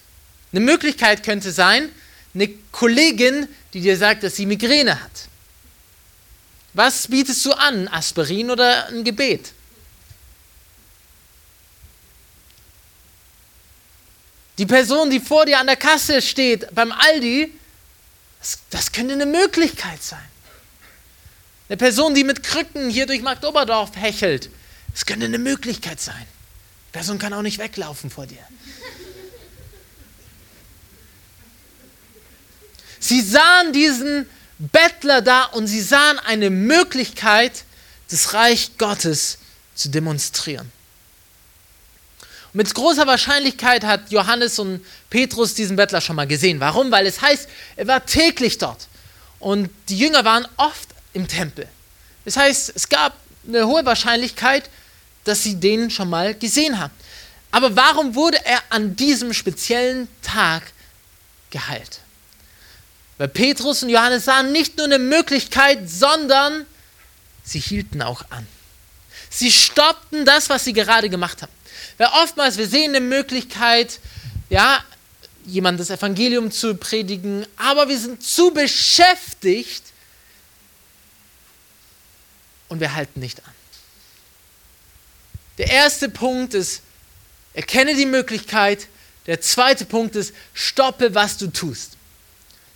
[0.53, 1.89] Eine Möglichkeit könnte sein,
[2.35, 5.29] eine Kollegin, die dir sagt, dass sie Migräne hat.
[6.75, 7.89] Was bietest du an?
[7.89, 9.53] Aspirin oder ein Gebet?
[14.59, 17.53] Die Person, die vor dir an der Kasse steht beim Aldi,
[18.39, 20.19] das, das könnte eine Möglichkeit sein.
[21.69, 24.51] Eine Person, die mit Krücken hier durch Marktoberdorf hechelt,
[24.93, 26.27] das könnte eine Möglichkeit sein.
[26.89, 28.47] Die Person kann auch nicht weglaufen vor dir.
[33.01, 34.27] Sie sahen diesen
[34.59, 37.65] Bettler da und sie sahen eine Möglichkeit,
[38.09, 39.39] das Reich Gottes
[39.75, 40.71] zu demonstrieren.
[42.55, 46.61] Mit großer Wahrscheinlichkeit hat Johannes und Petrus diesen Bettler schon mal gesehen.
[46.61, 46.93] Warum?
[46.93, 48.87] Weil es heißt, er war täglich dort.
[49.41, 51.69] Und die Jünger waren oft im Tempel.
[52.25, 54.71] Das heißt, es gab eine hohe Wahrscheinlichkeit,
[55.25, 56.95] dass sie den schon mal gesehen haben.
[57.51, 60.63] Aber warum wurde er an diesem speziellen Tag
[61.51, 62.01] geheilt?
[63.19, 66.67] Weil Petrus und Johannes sahen nicht nur eine Möglichkeit, sondern
[67.43, 68.47] sie hielten auch an.
[69.29, 71.53] Sie stoppten das, was sie gerade gemacht haben.
[71.99, 74.01] Weil oftmals, wir sehen eine Möglichkeit,
[74.51, 74.85] ja,
[75.47, 79.83] jemand das Evangelium zu predigen, aber wir sind zu beschäftigt
[82.69, 83.53] und wir halten nicht an.
[85.59, 86.83] Der erste Punkt ist,
[87.53, 88.89] erkenne die Möglichkeit.
[89.27, 91.97] Der zweite Punkt ist, stoppe, was du tust.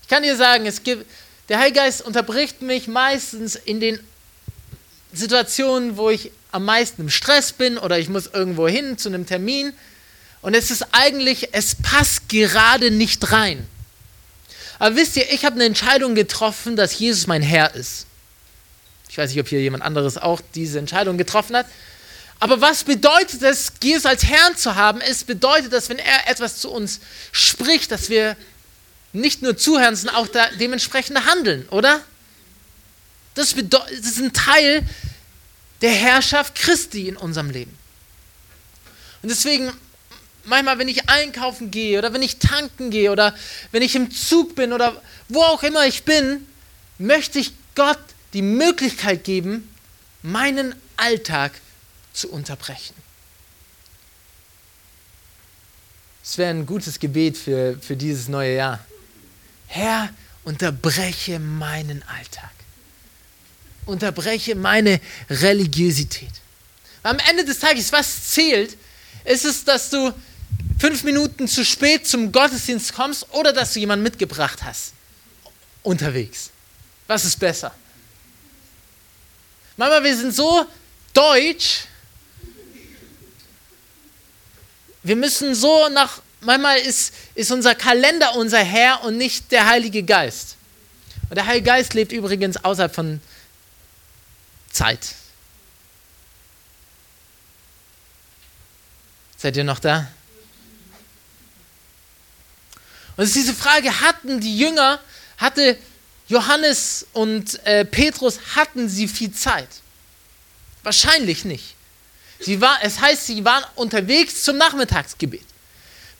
[0.03, 1.05] Ich kann dir sagen, es gibt,
[1.49, 3.99] der Heilige Geist unterbricht mich meistens in den
[5.13, 9.27] Situationen, wo ich am meisten im Stress bin oder ich muss irgendwo hin zu einem
[9.27, 9.73] Termin.
[10.41, 13.67] Und es ist eigentlich, es passt gerade nicht rein.
[14.79, 18.07] Aber wisst ihr, ich habe eine Entscheidung getroffen, dass Jesus mein Herr ist.
[19.09, 21.67] Ich weiß nicht, ob hier jemand anderes auch diese Entscheidung getroffen hat.
[22.41, 25.01] Aber was bedeutet es, Jesus als Herrn zu haben?
[25.01, 27.01] Es bedeutet, dass wenn er etwas zu uns
[27.33, 28.37] spricht, dass wir
[29.13, 30.29] nicht nur zuhören, sondern auch
[30.61, 32.01] dementsprechend handeln, oder?
[33.35, 34.85] Das, das ist ein Teil
[35.81, 37.77] der Herrschaft Christi in unserem Leben.
[39.23, 39.73] Und deswegen,
[40.45, 43.35] manchmal, wenn ich einkaufen gehe oder wenn ich tanken gehe oder
[43.73, 46.47] wenn ich im Zug bin oder wo auch immer ich bin,
[46.99, 47.99] möchte ich Gott
[48.33, 49.73] die Möglichkeit geben,
[50.23, 51.53] meinen Alltag
[52.13, 52.95] zu unterbrechen.
[56.23, 58.85] Es wäre ein gutes Gebet für, für dieses neue Jahr.
[59.67, 60.11] Herr,
[60.45, 62.51] unterbreche meinen Alltag.
[63.89, 66.31] Unterbreche meine Religiosität.
[67.03, 68.77] Am Ende des Tages, was zählt,
[69.25, 70.13] ist es, dass du
[70.79, 74.93] fünf Minuten zu spät zum Gottesdienst kommst oder dass du jemanden mitgebracht hast.
[75.83, 76.51] Unterwegs.
[77.07, 77.75] Was ist besser?
[79.77, 80.67] Manchmal, wir sind so
[81.15, 81.85] deutsch,
[85.03, 90.03] wir müssen so nach, manchmal ist, ist unser Kalender unser Herr und nicht der Heilige
[90.03, 90.57] Geist.
[91.31, 93.21] Und der Heilige Geist lebt übrigens außerhalb von
[94.71, 95.15] Zeit.
[99.37, 100.09] Seid ihr noch da?
[103.17, 105.01] Und es ist diese Frage, hatten die Jünger,
[105.39, 105.77] hatte
[106.29, 109.69] Johannes und äh, Petrus, hatten sie viel Zeit?
[110.83, 111.75] Wahrscheinlich nicht.
[112.41, 115.43] Sie war, es heißt, sie waren unterwegs zum Nachmittagsgebet.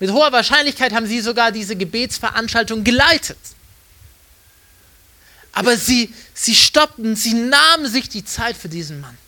[0.01, 3.39] Mit hoher Wahrscheinlichkeit haben sie sogar diese Gebetsveranstaltung geleitet.
[5.59, 9.19] Aber sie, sie stoppten, sie nahmen sich die Zeit für diesen Mann.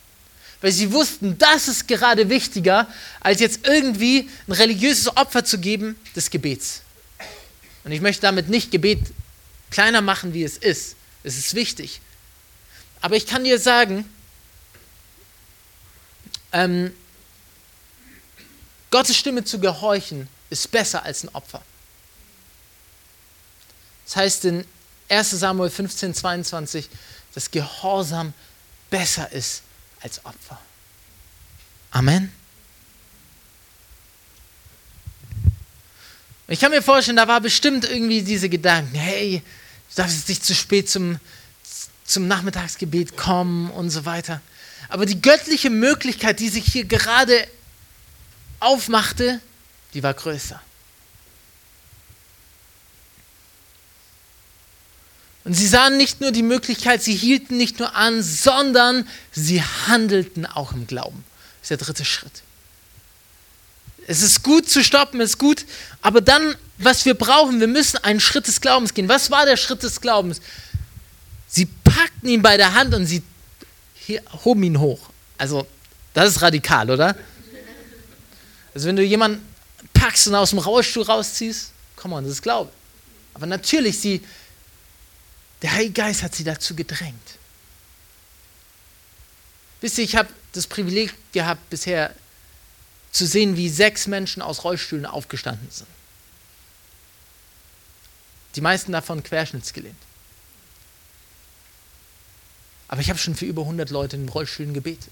[0.61, 2.87] Weil sie wussten, das ist gerade wichtiger,
[3.19, 6.83] als jetzt irgendwie ein religiöses Opfer zu geben des Gebets.
[7.83, 9.11] Und ich möchte damit nicht Gebet
[9.71, 10.95] kleiner machen, wie es ist.
[11.21, 11.99] Es ist wichtig.
[13.01, 14.05] Aber ich kann dir sagen,
[16.53, 16.93] ähm,
[18.89, 21.61] Gottes Stimme zu gehorchen ist besser als ein Opfer.
[24.05, 24.65] Das heißt in
[25.11, 26.89] 1 Samuel 15, 22,
[27.33, 28.33] dass Gehorsam
[28.89, 29.61] besser ist
[30.01, 30.59] als Opfer.
[31.91, 32.31] Amen.
[36.47, 39.41] Ich kann mir vorstellen, da war bestimmt irgendwie diese Gedanken, hey,
[39.89, 41.19] du darfst nicht zu spät zum,
[42.05, 44.41] zum Nachmittagsgebet kommen und so weiter.
[44.89, 47.47] Aber die göttliche Möglichkeit, die sich hier gerade
[48.59, 49.39] aufmachte,
[49.93, 50.61] die war größer.
[55.51, 60.45] Und sie sahen nicht nur die Möglichkeit, sie hielten nicht nur an, sondern sie handelten
[60.45, 61.25] auch im Glauben.
[61.59, 62.31] Das ist der dritte Schritt.
[64.07, 65.65] Es ist gut zu stoppen, es ist gut,
[66.01, 69.09] aber dann, was wir brauchen, wir müssen einen Schritt des Glaubens gehen.
[69.09, 70.39] Was war der Schritt des Glaubens?
[71.49, 73.21] Sie packten ihn bei der Hand und sie
[74.45, 75.09] hoben ihn hoch.
[75.37, 75.67] Also,
[76.13, 77.13] das ist radikal, oder?
[78.73, 79.45] Also, wenn du jemanden
[79.93, 82.71] packst und aus dem Rollstuhl rausziehst, komm on, das ist Glaube.
[83.33, 84.21] Aber natürlich, sie,
[85.61, 87.37] der Heilige Geist hat sie dazu gedrängt.
[89.81, 92.15] Wisst ihr, ich habe das Privileg gehabt, bisher
[93.11, 95.87] zu sehen, wie sechs Menschen aus Rollstühlen aufgestanden sind.
[98.55, 99.95] Die meisten davon querschnittsgelähmt.
[102.87, 105.11] Aber ich habe schon für über 100 Leute in Rollstühlen gebetet.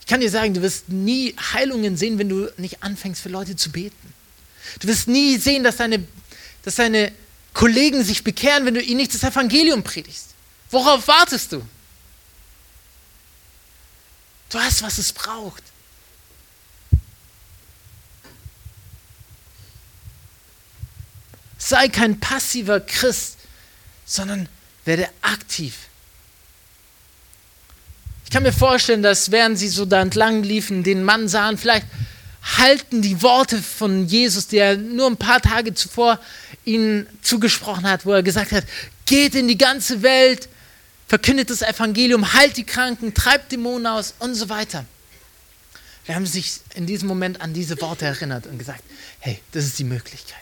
[0.00, 3.56] Ich kann dir sagen, du wirst nie Heilungen sehen, wenn du nicht anfängst, für Leute
[3.56, 4.14] zu beten.
[4.80, 6.06] Du wirst nie sehen, dass deine,
[6.62, 7.12] dass deine
[7.54, 10.28] Kollegen sich bekehren, wenn du ihnen nicht das Evangelium predigst.
[10.70, 11.66] Worauf wartest du?
[14.50, 15.62] Du hast, was es braucht.
[21.58, 23.38] Sei kein passiver Christ,
[24.06, 24.48] sondern
[24.84, 25.74] werde aktiv.
[28.24, 31.86] Ich kann mir vorstellen, dass während sie so da entlang liefen, den Mann sahen, vielleicht
[32.56, 36.18] halten die Worte von Jesus, die er nur ein paar Tage zuvor
[36.64, 38.64] ihnen zugesprochen hat, wo er gesagt hat,
[39.06, 40.48] geht in die ganze Welt,
[41.06, 44.84] verkündet das Evangelium, heilt die Kranken, treibt Dämonen aus und so weiter.
[46.06, 48.82] Wir haben sich in diesem Moment an diese Worte erinnert und gesagt,
[49.20, 50.38] hey, das ist die Möglichkeit.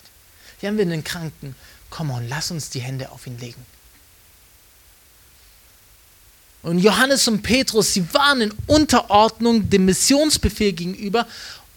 [0.61, 1.57] Hier haben wir einen Kranken,
[1.90, 3.64] komm on, lass uns die Hände auf ihn legen.
[6.62, 11.26] Und Johannes und Petrus, sie waren in Unterordnung dem Missionsbefehl gegenüber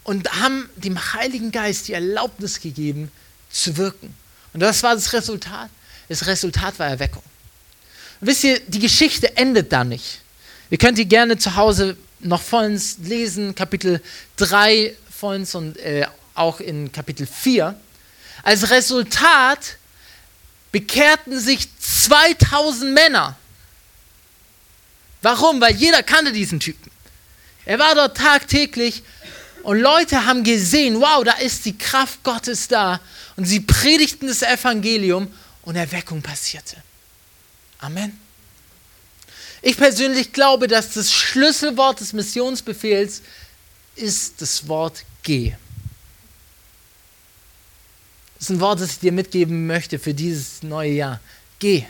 [0.09, 3.11] und haben dem Heiligen Geist die Erlaubnis gegeben,
[3.51, 4.15] zu wirken.
[4.53, 5.69] Und das war das Resultat.
[6.07, 7.21] Das Resultat war Erweckung.
[8.19, 10.21] Und wisst ihr, die Geschichte endet da nicht.
[10.71, 14.01] Ihr könnt die gerne zu Hause noch vollends lesen, Kapitel
[14.37, 17.79] 3 vollends und äh, auch in Kapitel 4.
[18.41, 19.77] Als Resultat
[20.71, 23.37] bekehrten sich 2000 Männer.
[25.21, 25.61] Warum?
[25.61, 26.89] Weil jeder kannte diesen Typen.
[27.69, 29.03] Er war dort tagtäglich
[29.69, 32.99] und Leute haben gesehen, wow, da ist die Kraft Gottes da.
[33.35, 36.75] Und sie predigten das Evangelium und Erweckung passierte.
[37.77, 38.19] Amen.
[39.61, 43.21] Ich persönlich glaube, dass das Schlüsselwort des Missionsbefehls
[43.95, 45.53] ist das Wort geh.
[48.39, 51.19] Das ist ein Wort, das ich dir mitgeben möchte für dieses neue Jahr.
[51.59, 51.85] Geh.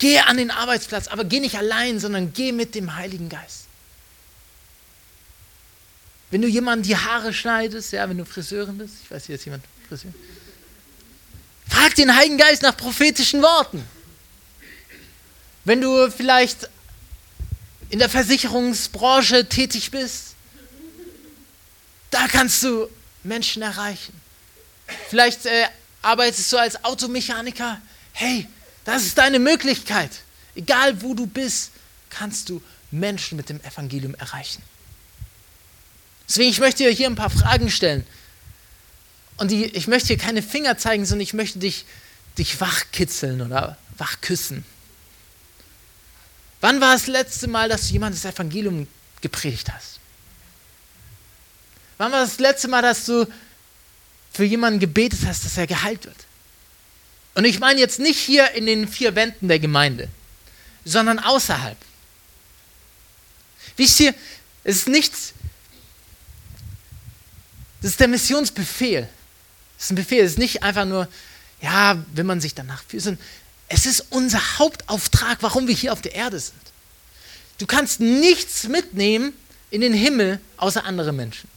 [0.00, 3.65] Geh an den Arbeitsplatz, aber geh nicht allein, sondern geh mit dem Heiligen Geist.
[6.36, 9.46] Wenn du jemandem die Haare schneidest, ja, wenn du Friseurin bist, ich weiß, hier ist
[9.46, 10.12] jemand Friseur,
[11.66, 13.82] frag den Heiligen Geist nach prophetischen Worten.
[15.64, 16.68] Wenn du vielleicht
[17.88, 20.34] in der Versicherungsbranche tätig bist,
[22.10, 22.90] da kannst du
[23.22, 24.12] Menschen erreichen.
[25.08, 25.68] Vielleicht äh,
[26.02, 27.80] arbeitest du als Automechaniker.
[28.12, 28.46] Hey,
[28.84, 30.10] das ist deine Möglichkeit.
[30.54, 31.70] Egal wo du bist,
[32.10, 32.60] kannst du
[32.90, 34.62] Menschen mit dem Evangelium erreichen.
[36.28, 38.06] Deswegen, ich möchte dir hier ein paar Fragen stellen.
[39.36, 41.84] Und die, ich möchte dir keine Finger zeigen, sondern ich möchte dich,
[42.38, 44.64] dich wachkitzeln oder wachküssen.
[46.60, 48.88] Wann war das letzte Mal, dass du jemand das Evangelium
[49.20, 50.00] gepredigt hast?
[51.98, 53.26] Wann war das letzte Mal, dass du
[54.32, 56.16] für jemanden gebetet hast, dass er geheilt wird?
[57.34, 60.08] Und ich meine jetzt nicht hier in den vier Wänden der Gemeinde,
[60.84, 61.76] sondern außerhalb.
[63.76, 64.14] Wisst ihr,
[64.64, 65.34] es ist nichts,
[67.86, 69.08] das ist der Missionsbefehl.
[69.76, 71.06] Das ist ein Befehl, es ist nicht einfach nur,
[71.62, 73.16] ja, wenn man sich danach fühlt,
[73.68, 76.60] es ist unser Hauptauftrag, warum wir hier auf der Erde sind.
[77.58, 79.34] Du kannst nichts mitnehmen
[79.70, 81.48] in den Himmel außer andere Menschen.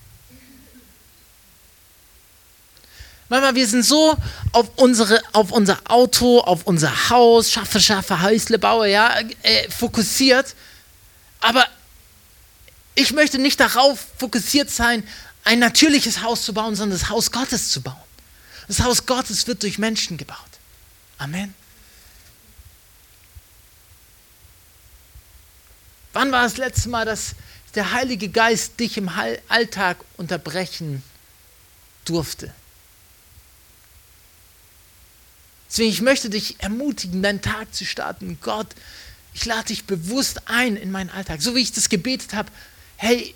[3.30, 4.16] Manchmal, wir sind so
[4.52, 10.54] auf, unsere, auf unser Auto, auf unser Haus, schaffe, schaffe, Häusle baue, ja, äh, fokussiert.
[11.42, 11.66] Aber
[12.94, 15.04] ich möchte nicht darauf fokussiert sein,
[15.44, 17.96] ein natürliches Haus zu bauen, sondern das Haus Gottes zu bauen.
[18.68, 20.38] Das Haus Gottes wird durch Menschen gebaut.
[21.18, 21.56] Amen.
[26.14, 27.36] Wann war das letzte Mal, dass
[27.76, 29.10] der Heilige Geist dich im
[29.48, 31.04] Alltag unterbrechen
[32.06, 32.54] durfte?
[35.70, 38.40] Deswegen, ich möchte dich ermutigen, deinen Tag zu starten.
[38.42, 38.68] Gott,
[39.34, 41.42] ich lade dich bewusst ein in meinen Alltag.
[41.42, 42.52] So wie ich das gebetet habe,
[42.98, 43.36] hey,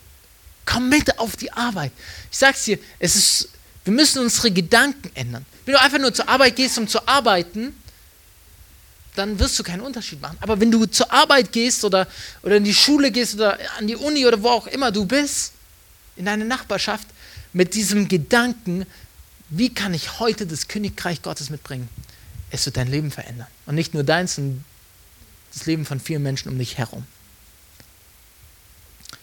[0.66, 1.92] komm mit auf die Arbeit.
[2.32, 3.50] Ich sag's dir, es ist,
[3.84, 5.46] wir müssen unsere Gedanken ändern.
[5.66, 7.76] Wenn du einfach nur zur Arbeit gehst, um zu arbeiten,
[9.16, 10.38] dann wirst du keinen Unterschied machen.
[10.42, 12.08] Aber wenn du zur Arbeit gehst oder,
[12.42, 15.54] oder in die Schule gehst oder an die Uni oder wo auch immer du bist,
[16.16, 17.08] in deine Nachbarschaft,
[17.54, 18.86] mit diesem Gedanken,
[19.50, 21.90] wie kann ich heute das Königreich Gottes mitbringen?
[22.50, 23.48] Es wird dein Leben verändern.
[23.66, 24.64] Und nicht nur deins, sondern
[25.54, 27.06] das Leben von vielen Menschen um dich herum.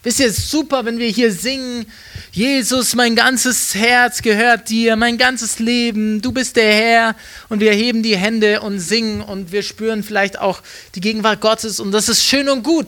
[0.03, 1.85] Wisst ihr, super, wenn wir hier singen,
[2.31, 7.15] Jesus, mein ganzes Herz gehört dir, mein ganzes Leben, du bist der Herr
[7.49, 10.63] und wir heben die Hände und singen und wir spüren vielleicht auch
[10.95, 12.87] die Gegenwart Gottes und das ist schön und gut.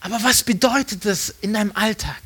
[0.00, 2.20] Aber was bedeutet das in deinem Alltag?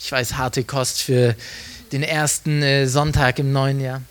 [0.00, 1.36] Ich weiß, harte Kost für
[1.92, 4.02] den ersten äh, Sonntag im neuen Jahr.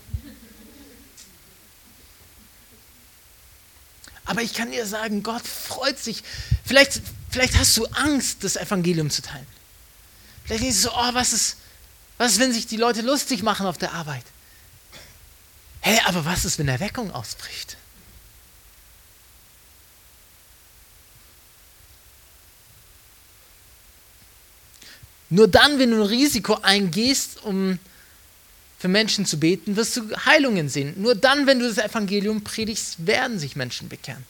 [4.32, 6.24] Aber ich kann dir sagen, Gott freut sich.
[6.64, 7.02] Vielleicht,
[7.32, 9.46] vielleicht hast du Angst, das Evangelium zu teilen.
[10.46, 11.58] Vielleicht denkst du so, oh, was ist,
[12.18, 14.24] was ist, wenn sich die Leute lustig machen auf der Arbeit?
[15.82, 17.76] Hey, aber was ist, wenn Erweckung ausbricht?
[25.30, 27.80] Nur dann, wenn du ein Risiko eingehst, um
[28.82, 30.96] für Menschen zu beten, wirst du Heilungen sehen.
[30.98, 34.24] Nur dann, wenn du das Evangelium predigst, werden sich Menschen bekehren.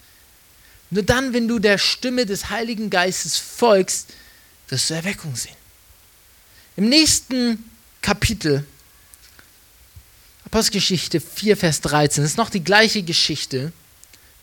[0.89, 4.09] Nur dann, wenn du der Stimme des Heiligen Geistes folgst,
[4.67, 5.55] wirst du Erweckung sehen.
[6.75, 7.63] Im nächsten
[8.01, 8.65] Kapitel,
[10.43, 13.71] Apostelgeschichte 4, Vers 13, ist noch die gleiche Geschichte,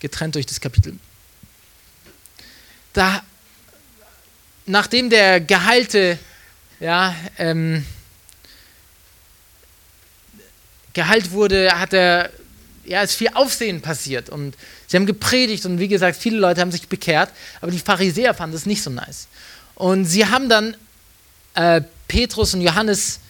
[0.00, 0.98] getrennt durch das Kapitel.
[2.94, 3.22] Da,
[4.64, 6.18] nachdem der Geheilte
[6.80, 7.84] ja, ähm,
[10.98, 12.30] geheilt wurde, hat er,
[12.84, 14.56] ja, ist viel Aufsehen passiert und
[14.88, 17.30] sie haben gepredigt und wie gesagt, viele Leute haben sich bekehrt,
[17.60, 19.28] aber die Pharisäer fanden es nicht so nice.
[19.76, 20.76] Und sie haben dann
[21.54, 23.20] äh, Petrus und Johannes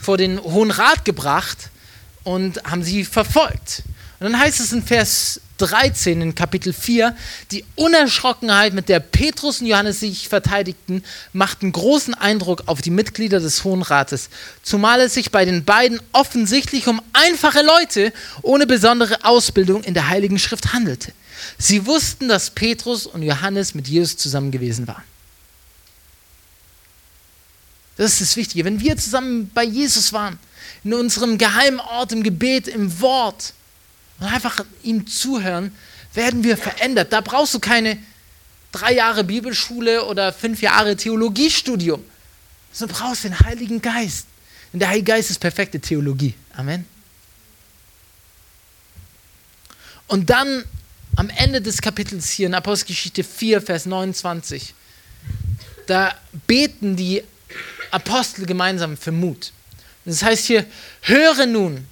[0.00, 1.68] vor den Hohen Rat gebracht
[2.24, 3.82] und haben sie verfolgt.
[4.18, 7.14] Und dann heißt es in Vers 13 in Kapitel 4,
[7.50, 13.40] die Unerschrockenheit, mit der Petrus und Johannes sich verteidigten, machten großen Eindruck auf die Mitglieder
[13.40, 14.30] des Hohen Rates,
[14.62, 20.08] zumal es sich bei den beiden offensichtlich um einfache Leute ohne besondere Ausbildung in der
[20.08, 21.12] Heiligen Schrift handelte.
[21.58, 25.04] Sie wussten, dass Petrus und Johannes mit Jesus zusammen gewesen waren.
[27.96, 28.64] Das ist das Wichtige.
[28.64, 30.38] Wenn wir zusammen bei Jesus waren,
[30.84, 33.52] in unserem geheimen Ort, im Gebet, im Wort,
[34.20, 35.74] und einfach ihm zuhören,
[36.14, 37.12] werden wir verändert.
[37.12, 37.98] Da brauchst du keine
[38.72, 42.04] drei Jahre Bibelschule oder fünf Jahre Theologiestudium.
[42.78, 44.26] Du brauchst den Heiligen Geist.
[44.72, 46.34] Denn der Heilige Geist ist perfekte Theologie.
[46.54, 46.84] Amen.
[50.06, 50.64] Und dann
[51.16, 54.74] am Ende des Kapitels hier in Apostelgeschichte 4, Vers 29,
[55.86, 56.14] da
[56.46, 57.22] beten die
[57.90, 59.52] Apostel gemeinsam für Mut.
[60.04, 60.64] Das heißt hier,
[61.02, 61.86] höre nun,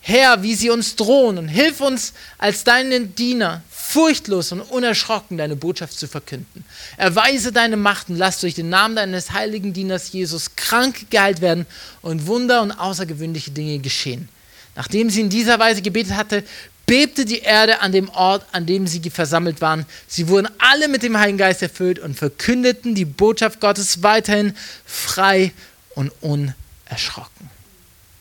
[0.00, 5.56] Herr, wie sie uns drohen und hilf uns als deinen Diener furchtlos und unerschrocken deine
[5.56, 6.64] Botschaft zu verkünden.
[6.96, 11.66] Erweise deine Macht und lass durch den Namen deines heiligen Dieners Jesus krank geheilt werden
[12.00, 14.28] und Wunder und außergewöhnliche Dinge geschehen.
[14.76, 16.44] Nachdem sie in dieser Weise gebetet hatte,
[16.86, 19.86] bebte die Erde an dem Ort, an dem sie versammelt waren.
[20.06, 25.52] Sie wurden alle mit dem Heiligen Geist erfüllt und verkündeten die Botschaft Gottes weiterhin frei
[25.94, 27.50] und unerschrocken.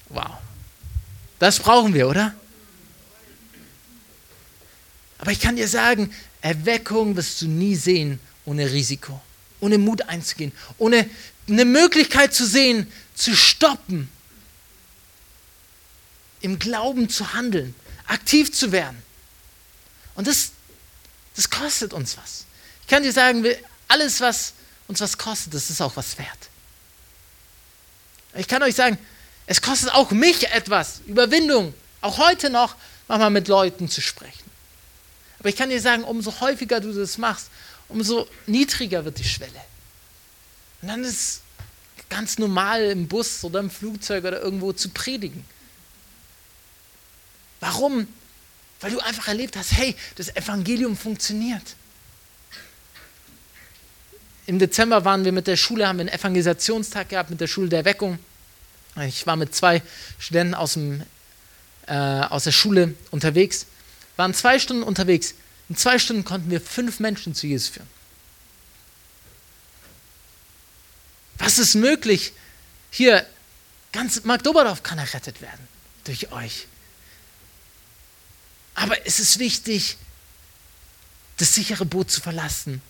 [0.09, 0.37] Wow.
[1.39, 2.35] Das brauchen wir, oder?
[5.17, 9.21] Aber ich kann dir sagen, Erweckung wirst du nie sehen ohne Risiko,
[9.59, 11.09] ohne Mut einzugehen, ohne
[11.47, 14.09] eine Möglichkeit zu sehen, zu stoppen,
[16.41, 17.75] im Glauben zu handeln,
[18.07, 19.01] aktiv zu werden.
[20.15, 20.51] Und das,
[21.35, 22.45] das kostet uns was.
[22.81, 23.45] Ich kann dir sagen,
[23.87, 24.53] alles, was
[24.87, 26.49] uns was kostet, das ist auch was wert.
[28.35, 28.97] Ich kann euch sagen,
[29.49, 32.75] es kostet auch mich etwas, Überwindung, auch heute noch
[33.07, 34.43] manchmal mit Leuten zu sprechen.
[35.39, 37.49] Aber ich kann dir sagen, umso häufiger du das machst,
[37.87, 39.59] umso niedriger wird die Schwelle.
[40.83, 41.41] Und dann ist es
[42.09, 45.43] ganz normal im Bus oder im Flugzeug oder irgendwo zu predigen.
[47.59, 48.07] Warum?
[48.81, 51.75] Weil du einfach erlebt hast, hey, das Evangelium funktioniert.
[54.45, 57.69] Im Dezember waren wir mit der Schule, haben wir einen Evangelisationstag gehabt mit der Schule
[57.69, 58.19] der Weckung.
[59.07, 59.81] Ich war mit zwei
[60.17, 61.03] Studenten aus, dem,
[61.87, 63.65] äh, aus der Schule unterwegs,
[64.17, 65.35] waren zwei Stunden unterwegs.
[65.69, 67.87] In zwei Stunden konnten wir fünf Menschen zu Jesus führen.
[71.37, 72.33] Was ist möglich?
[72.91, 73.25] Hier,
[73.91, 75.67] ganz Mark Doberdorf kann errettet werden
[76.03, 76.67] durch euch.
[78.75, 79.97] Aber es ist wichtig,
[81.37, 82.81] das sichere Boot zu verlassen,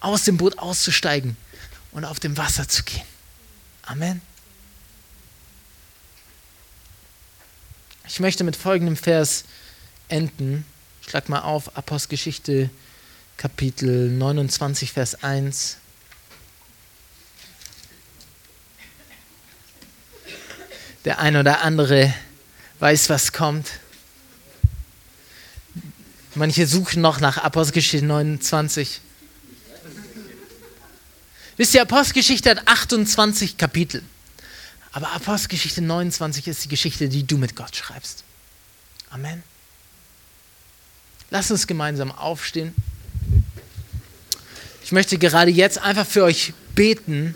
[0.00, 1.36] aus dem Boot auszusteigen
[1.92, 3.06] und auf dem Wasser zu gehen.
[3.82, 4.20] Amen.
[8.06, 9.44] Ich möchte mit folgendem Vers
[10.08, 10.66] enden.
[11.08, 12.68] Schlag mal auf, Apostelgeschichte
[13.38, 15.78] Kapitel 29, Vers 1.
[21.06, 22.12] Der ein oder andere
[22.78, 23.70] weiß, was kommt.
[26.34, 29.00] Manche suchen noch nach Apostelgeschichte 29.
[31.56, 34.02] Wisst ihr, Apostelgeschichte hat 28 Kapitel.
[34.94, 38.22] Aber Apostelgeschichte 29 ist die Geschichte, die du mit Gott schreibst.
[39.10, 39.42] Amen.
[41.30, 42.72] Lass uns gemeinsam aufstehen.
[44.84, 47.34] Ich möchte gerade jetzt einfach für euch beten.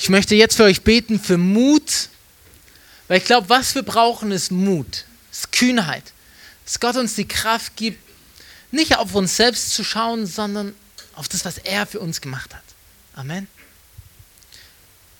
[0.00, 2.08] Ich möchte jetzt für euch beten für Mut,
[3.08, 6.04] weil ich glaube, was wir brauchen, ist Mut, ist Kühnheit,
[6.64, 7.98] dass Gott uns die Kraft gibt,
[8.70, 10.74] nicht auf uns selbst zu schauen, sondern
[11.16, 12.62] auf das, was er für uns gemacht hat.
[13.14, 13.48] Amen.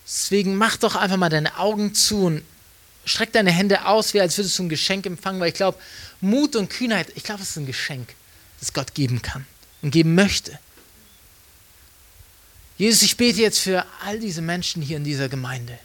[0.05, 2.43] Deswegen mach doch einfach mal deine Augen zu und
[3.03, 5.77] streck deine Hände aus, wie als würdest du ein Geschenk empfangen, weil ich glaube,
[6.21, 8.15] Mut und Kühnheit, ich glaube, es ist ein Geschenk,
[8.59, 9.45] das Gott geben kann
[9.81, 10.57] und geben möchte.
[12.77, 15.77] Jesus, ich bete jetzt für all diese Menschen hier in dieser Gemeinde.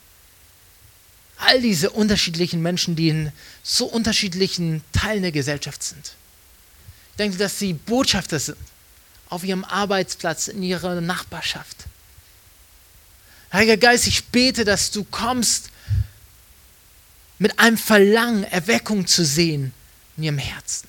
[1.38, 3.32] All diese unterschiedlichen Menschen, die in
[3.62, 6.14] so unterschiedlichen Teilen der Gesellschaft sind.
[7.12, 8.58] Ich denke, dass sie Botschafter sind
[9.32, 11.86] auf ihrem Arbeitsplatz, in ihrer Nachbarschaft.
[13.50, 15.70] Heiliger Geist, ich bete, dass du kommst
[17.38, 19.72] mit einem Verlangen, Erweckung zu sehen
[20.18, 20.86] in ihrem Herzen.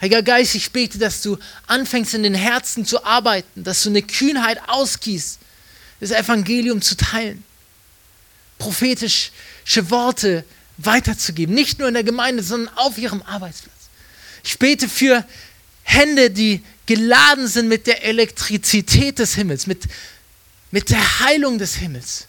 [0.00, 4.02] Heiliger Geist, ich bete, dass du anfängst in den Herzen zu arbeiten, dass du eine
[4.02, 5.40] Kühnheit ausgießt,
[5.98, 7.42] das Evangelium zu teilen,
[8.58, 9.32] prophetische
[9.90, 10.44] Worte
[10.76, 13.74] weiterzugeben, nicht nur in der Gemeinde, sondern auf ihrem Arbeitsplatz.
[14.44, 15.26] Ich bete für
[15.82, 19.84] Hände, die geladen sind mit der Elektrizität des Himmels, mit,
[20.70, 22.26] mit der Heilung des Himmels.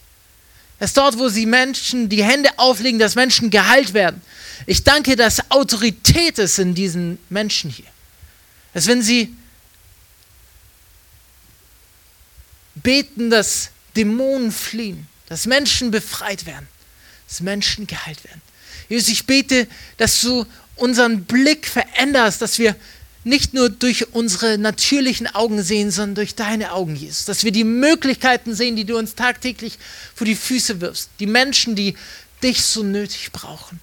[0.79, 4.21] Dass dort, wo sie Menschen die Hände auflegen, dass Menschen geheilt werden.
[4.65, 7.85] Ich danke, dass Autorität ist in diesen Menschen hier.
[8.73, 9.33] Dass wenn sie
[12.75, 16.67] beten, dass Dämonen fliehen, dass Menschen befreit werden,
[17.27, 18.41] dass Menschen geheilt werden.
[18.89, 20.45] Jesus, ich bete, dass du
[20.75, 22.75] unseren Blick veränderst, dass wir
[23.25, 27.25] nicht nur durch unsere natürlichen Augen sehen, sondern durch deine Augen, Jesus.
[27.25, 29.79] Dass wir die Möglichkeiten sehen, die du uns tagtäglich
[30.13, 31.09] vor die Füße wirfst.
[31.19, 31.97] Die Menschen, die
[32.43, 33.79] dich so nötig brauchen.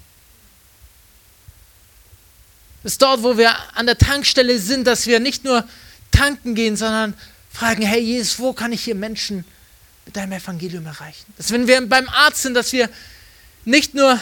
[2.85, 5.67] Dass dort, wo wir an der Tankstelle sind, dass wir nicht nur
[6.13, 7.15] tanken gehen, sondern
[7.51, 9.45] fragen, hey Jesus, wo kann ich hier Menschen
[10.05, 11.27] mit deinem Evangelium erreichen?
[11.37, 12.89] Dass wenn wir beim Arzt sind, dass wir
[13.65, 14.21] nicht nur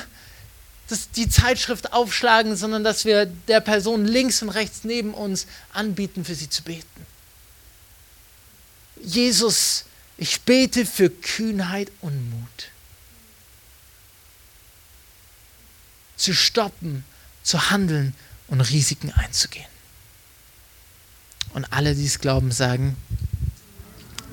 [0.90, 6.24] das, die Zeitschrift aufschlagen, sondern dass wir der Person links und rechts neben uns anbieten,
[6.24, 7.06] für sie zu beten.
[9.02, 9.84] Jesus,
[10.16, 12.68] ich bete für Kühnheit und Mut.
[16.16, 17.04] Zu stoppen,
[17.42, 18.14] zu handeln
[18.48, 19.66] und Risiken einzugehen.
[21.54, 22.96] Und alle, die es glauben, sagen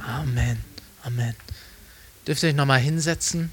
[0.08, 0.64] Amen.
[1.04, 1.36] Amen.
[2.26, 3.52] Dürft ihr euch nochmal hinsetzen?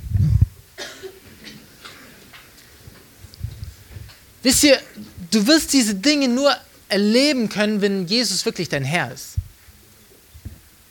[4.44, 4.78] Wisst ihr,
[5.30, 6.54] du wirst diese Dinge nur
[6.88, 9.30] erleben können, wenn Jesus wirklich dein Herr ist.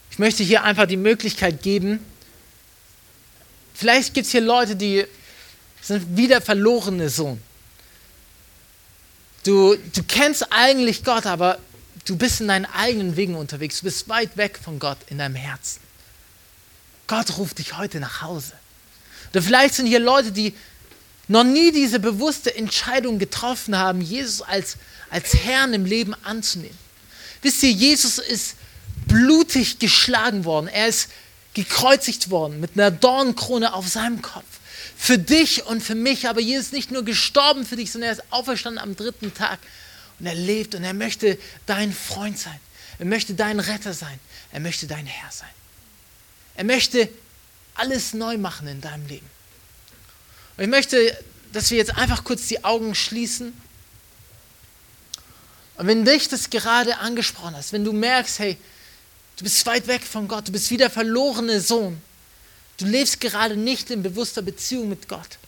[0.09, 1.99] Ich möchte hier einfach die Möglichkeit geben,
[3.73, 5.05] vielleicht gibt es hier Leute, die
[5.81, 7.41] sind wie der verlorene Sohn.
[9.43, 11.59] Du, du kennst eigentlich Gott, aber
[12.05, 13.79] du bist in deinen eigenen Wegen unterwegs.
[13.79, 15.81] Du bist weit weg von Gott in deinem Herzen.
[17.05, 18.53] Gott ruft dich heute nach Hause.
[19.31, 20.53] Oder vielleicht sind hier Leute, die
[21.27, 24.77] noch nie diese bewusste Entscheidung getroffen haben, Jesus als,
[25.09, 26.77] als Herrn im Leben anzunehmen.
[27.41, 28.55] Wisst ihr, Jesus ist
[29.07, 30.67] blutig geschlagen worden.
[30.67, 31.09] Er ist
[31.53, 34.45] gekreuzigt worden mit einer Dornkrone auf seinem Kopf.
[34.97, 36.27] Für dich und für mich.
[36.27, 39.59] Aber Jesus ist nicht nur gestorben für dich, sondern er ist auferstanden am dritten Tag.
[40.19, 42.59] Und er lebt und er möchte dein Freund sein.
[42.99, 44.19] Er möchte dein Retter sein.
[44.51, 45.49] Er möchte dein Herr sein.
[46.55, 47.09] Er möchte
[47.75, 49.25] alles neu machen in deinem Leben.
[50.57, 51.17] Und ich möchte,
[51.51, 53.53] dass wir jetzt einfach kurz die Augen schließen.
[55.77, 58.57] Und wenn dich das gerade angesprochen hast, wenn du merkst, hey,
[59.37, 62.01] du bist weit weg von Gott, du bist wie der verlorene Sohn,
[62.77, 65.39] du lebst gerade nicht in bewusster Beziehung mit Gott,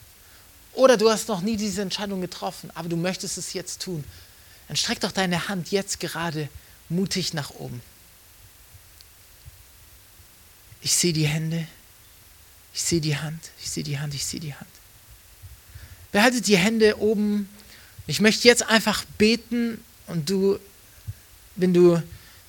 [0.74, 4.04] oder du hast noch nie diese Entscheidung getroffen, aber du möchtest es jetzt tun,
[4.68, 6.50] dann streck doch deine Hand jetzt gerade
[6.90, 7.82] mutig nach oben.
[10.82, 11.68] Ich sehe die Hände,
[12.74, 14.70] ich sehe die Hand, ich sehe die Hand, ich sehe die Hand.
[16.16, 17.50] Behaltet die Hände oben.
[18.08, 20.58] Ich möchte jetzt einfach beten und du,
[21.58, 22.02] wenn du,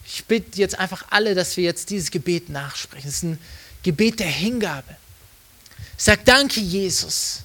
[0.06, 3.08] ich bitte jetzt einfach alle, dass wir jetzt dieses Gebet nachsprechen.
[3.08, 3.40] Es ist ein
[3.82, 4.96] Gebet der Hingabe.
[5.96, 7.40] Sag danke, Jesus,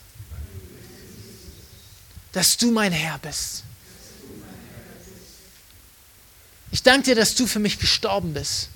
[2.33, 3.63] dass du mein Herr bist.
[6.69, 8.69] Ich danke dir, dass du für mich gestorben bist.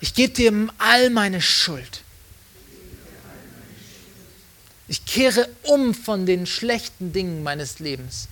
[0.00, 2.02] Ich gebe dir all meine Schuld.
[4.92, 8.28] Ich kehre um von den schlechten Dingen meines Lebens.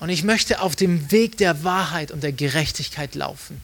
[0.00, 3.62] Und ich möchte auf dem Weg der Wahrheit und der Gerechtigkeit laufen.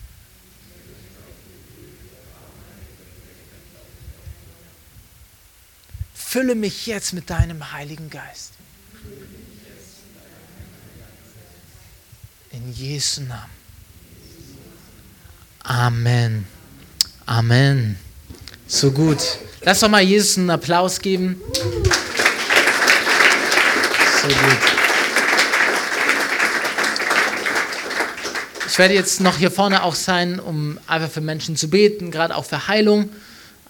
[6.14, 8.52] Fülle mich jetzt mit deinem Heiligen Geist.
[12.52, 13.50] In Jesu Namen.
[15.64, 16.46] Amen.
[17.26, 17.98] Amen.
[18.70, 19.16] So gut.
[19.62, 21.40] Lass doch mal Jesus einen Applaus geben.
[24.22, 24.58] So gut.
[28.68, 32.36] Ich werde jetzt noch hier vorne auch sein, um einfach für Menschen zu beten, gerade
[32.36, 33.08] auch für Heilung.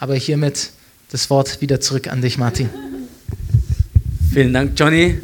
[0.01, 0.71] Aber hiermit
[1.13, 2.69] das Wort wieder zurück an dich, Martin.
[4.35, 5.21] Vielen Dank, Johnny.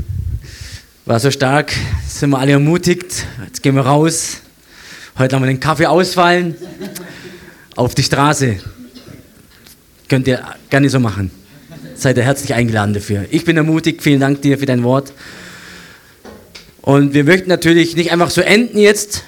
[1.04, 1.72] War so stark.
[2.08, 3.26] Sind wir alle ermutigt.
[3.44, 4.36] Jetzt gehen wir raus.
[5.18, 6.54] Heute haben wir den Kaffee ausfallen.
[7.74, 8.60] Auf die Straße.
[10.08, 11.30] Könnt ihr gerne so machen.
[11.96, 13.24] Seid ihr herzlich eingeladen dafür.
[13.30, 14.02] Ich bin ermutigt.
[14.02, 15.12] Vielen Dank dir für dein Wort.
[16.82, 19.24] Und wir möchten natürlich nicht einfach so enden jetzt.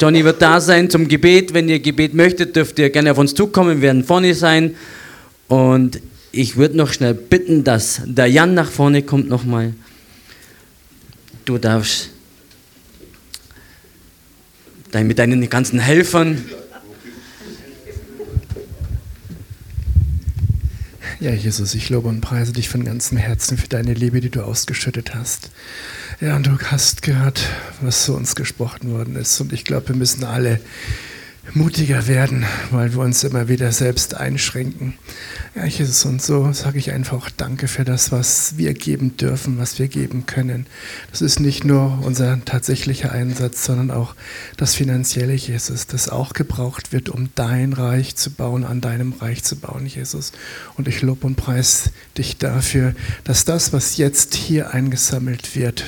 [0.00, 1.52] Johnny wird da sein zum Gebet.
[1.52, 3.76] Wenn ihr Gebet möchtet, dürft ihr gerne auf uns zukommen.
[3.76, 4.74] Wir werden vorne sein.
[5.48, 6.00] Und
[6.30, 9.74] ich würde noch schnell bitten, dass der Jan nach vorne kommt nochmal.
[11.44, 12.10] Du darfst
[14.94, 16.42] mit deinen ganzen Helfern
[21.22, 24.42] Ja, Jesus, ich lobe und preise dich von ganzem Herzen für deine Liebe, die du
[24.42, 25.52] ausgeschüttet hast.
[26.20, 27.48] Ja, und du hast gehört,
[27.80, 29.40] was zu uns gesprochen worden ist.
[29.40, 30.58] Und ich glaube, wir müssen alle
[31.54, 34.94] mutiger werden, weil wir uns immer wieder selbst einschränken.
[35.54, 39.78] Ja, Jesus, und so sage ich einfach Danke für das, was wir geben dürfen, was
[39.78, 40.66] wir geben können.
[41.10, 44.14] Das ist nicht nur unser tatsächlicher Einsatz, sondern auch
[44.56, 49.42] das finanzielle, Jesus, das auch gebraucht wird, um dein Reich zu bauen, an deinem Reich
[49.42, 50.32] zu bauen, Jesus.
[50.76, 52.94] Und ich lobe und preis dich dafür,
[53.24, 55.84] dass das, was jetzt hier eingesammelt wird,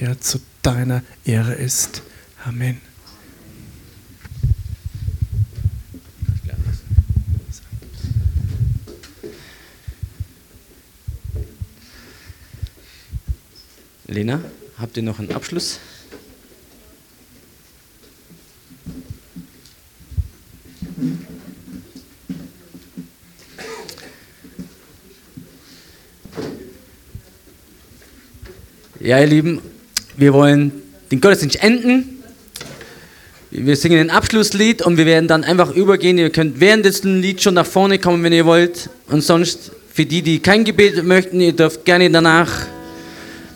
[0.00, 2.02] ja, zu deiner Ehre ist.
[2.44, 2.91] Amen.
[14.12, 14.40] Lena,
[14.78, 15.80] habt ihr noch einen Abschluss?
[29.00, 29.60] Ja, ihr Lieben,
[30.16, 30.70] wir wollen
[31.10, 32.22] den Gottesdienst enden.
[33.50, 36.18] Wir singen ein Abschlusslied und wir werden dann einfach übergehen.
[36.18, 38.90] Ihr könnt während des Lieds schon nach vorne kommen, wenn ihr wollt.
[39.08, 42.66] Und sonst für die, die kein Gebet möchten, ihr dürft gerne danach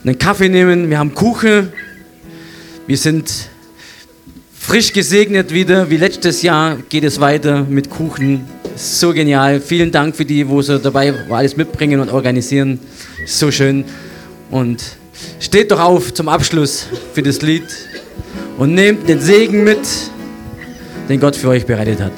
[0.07, 1.73] einen Kaffee nehmen, wir haben Kuchen,
[2.87, 3.29] wir sind
[4.57, 8.47] frisch gesegnet wieder, wie letztes Jahr geht es weiter mit Kuchen.
[8.77, 9.61] So genial.
[9.61, 12.79] Vielen Dank für die, wo sie dabei alles mitbringen und organisieren.
[13.27, 13.85] So schön.
[14.51, 14.83] Und
[15.41, 17.65] steht doch auf zum Abschluss für das Lied
[18.59, 19.81] und nehmt den Segen mit,
[21.09, 22.13] den Gott für euch bereitet hat.